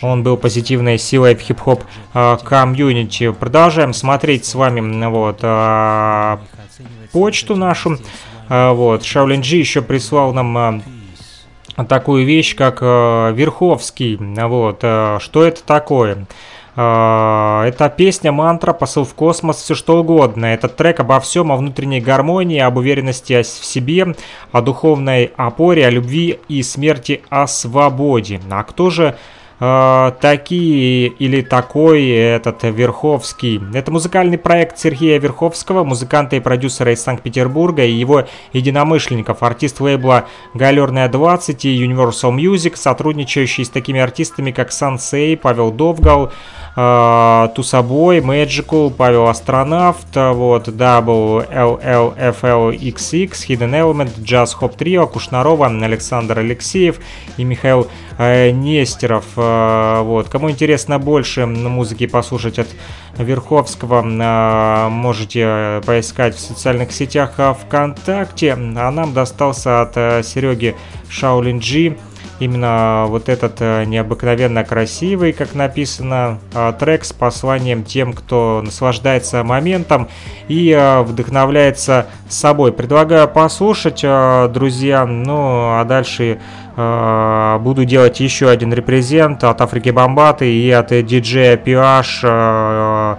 [0.02, 3.32] он был позитивной силой в хип-хоп комьюнити.
[3.32, 5.40] Продолжаем смотреть с вами вот
[7.12, 7.98] почту нашу.
[8.48, 10.82] Э, Вот Шаолин Джи еще прислал нам
[11.76, 14.16] э, такую вещь, как э, Верховский.
[14.16, 14.78] Вот
[15.22, 16.26] что это такое?
[16.76, 20.46] Это песня, мантра, посыл в космос, все что угодно.
[20.46, 24.16] Это трек обо всем, о внутренней гармонии, об уверенности в себе,
[24.50, 28.40] о духовной опоре, о любви и смерти, о свободе.
[28.50, 29.16] А кто же
[29.60, 33.60] э, такие или такой этот Верховский.
[33.72, 40.26] Это музыкальный проект Сергея Верховского, музыканта и продюсера из Санкт-Петербурга и его единомышленников, артист лейбла
[40.54, 46.32] Галерная 20 и Universal Music, сотрудничающий с такими артистами, как Сансей, Павел Довгал,
[46.76, 56.40] э, Тусабой, Magical, Павел Астронавт, вот, Double LLFLXX, Hidden Element, Jazz Hop Trio, Кушнарова, Александр
[56.40, 57.00] Алексеев
[57.36, 57.88] и Михаил
[58.18, 59.24] э, Нестеров.
[59.44, 60.28] Э, вот.
[60.28, 62.68] Кому интересно больше музыки послушать от
[63.18, 68.52] Верховского, э, можете поискать в социальных сетях э, ВКонтакте.
[68.52, 70.74] А нам достался от э, Сереги
[71.08, 71.96] Шаолинджи
[72.40, 79.44] именно вот этот э, необыкновенно красивый, как написано, э, трек с посланием тем, кто наслаждается
[79.44, 80.08] моментом
[80.48, 82.72] и э, вдохновляется собой.
[82.72, 84.02] Предлагаю послушать,
[84.52, 86.40] друзья, ну а дальше
[86.76, 93.16] буду делать еще один репрезент от Африки Бомбаты и от диджея PH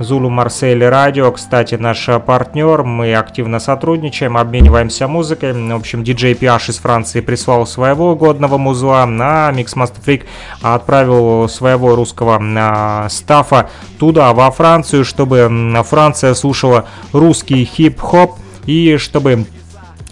[0.00, 5.52] Зулу Марсель Радио, кстати, наш э, партнер, мы активно сотрудничаем, обмениваемся музыкой.
[5.52, 10.24] В общем, диджей PH из Франции прислал своего годного музла, на Mix Master Freak
[10.62, 15.48] отправил своего русского э, стафа туда, во Францию, чтобы
[15.88, 19.46] Франция слушала русский хип-хоп и чтобы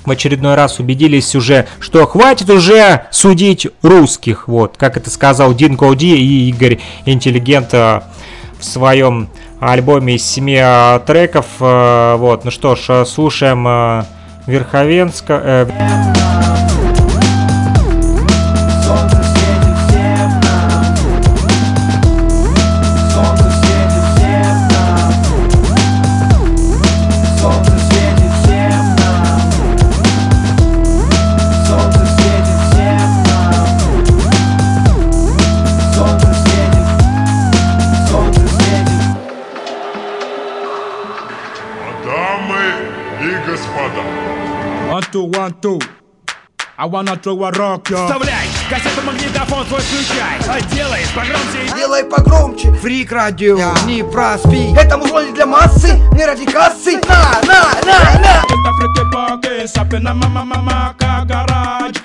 [0.05, 4.47] в очередной раз убедились уже, что хватит уже судить русских.
[4.47, 8.03] Вот, как это сказал Дин Коуди и Игорь Интеллигент э,
[8.63, 9.29] в своем
[9.61, 11.47] альбоме из семи э, треков.
[11.61, 14.05] Э, Вот, ну что ж, э, слушаем э,
[14.47, 16.22] Верховенска.
[45.43, 45.81] One, two.
[46.79, 48.07] I wanna throw a rock, yo.
[48.07, 50.39] Вставляй, кассету магнитофон свой включай.
[50.49, 52.73] А Делай погромче Делай погромче.
[52.75, 54.73] Фрик радио, не проспи.
[54.79, 57.01] Это музло не для массы, не ради кассы.
[57.09, 58.45] На, на, на, на.
[58.45, 60.95] Это фрики поки, сапина мама мама
[61.27, 61.97] гараж.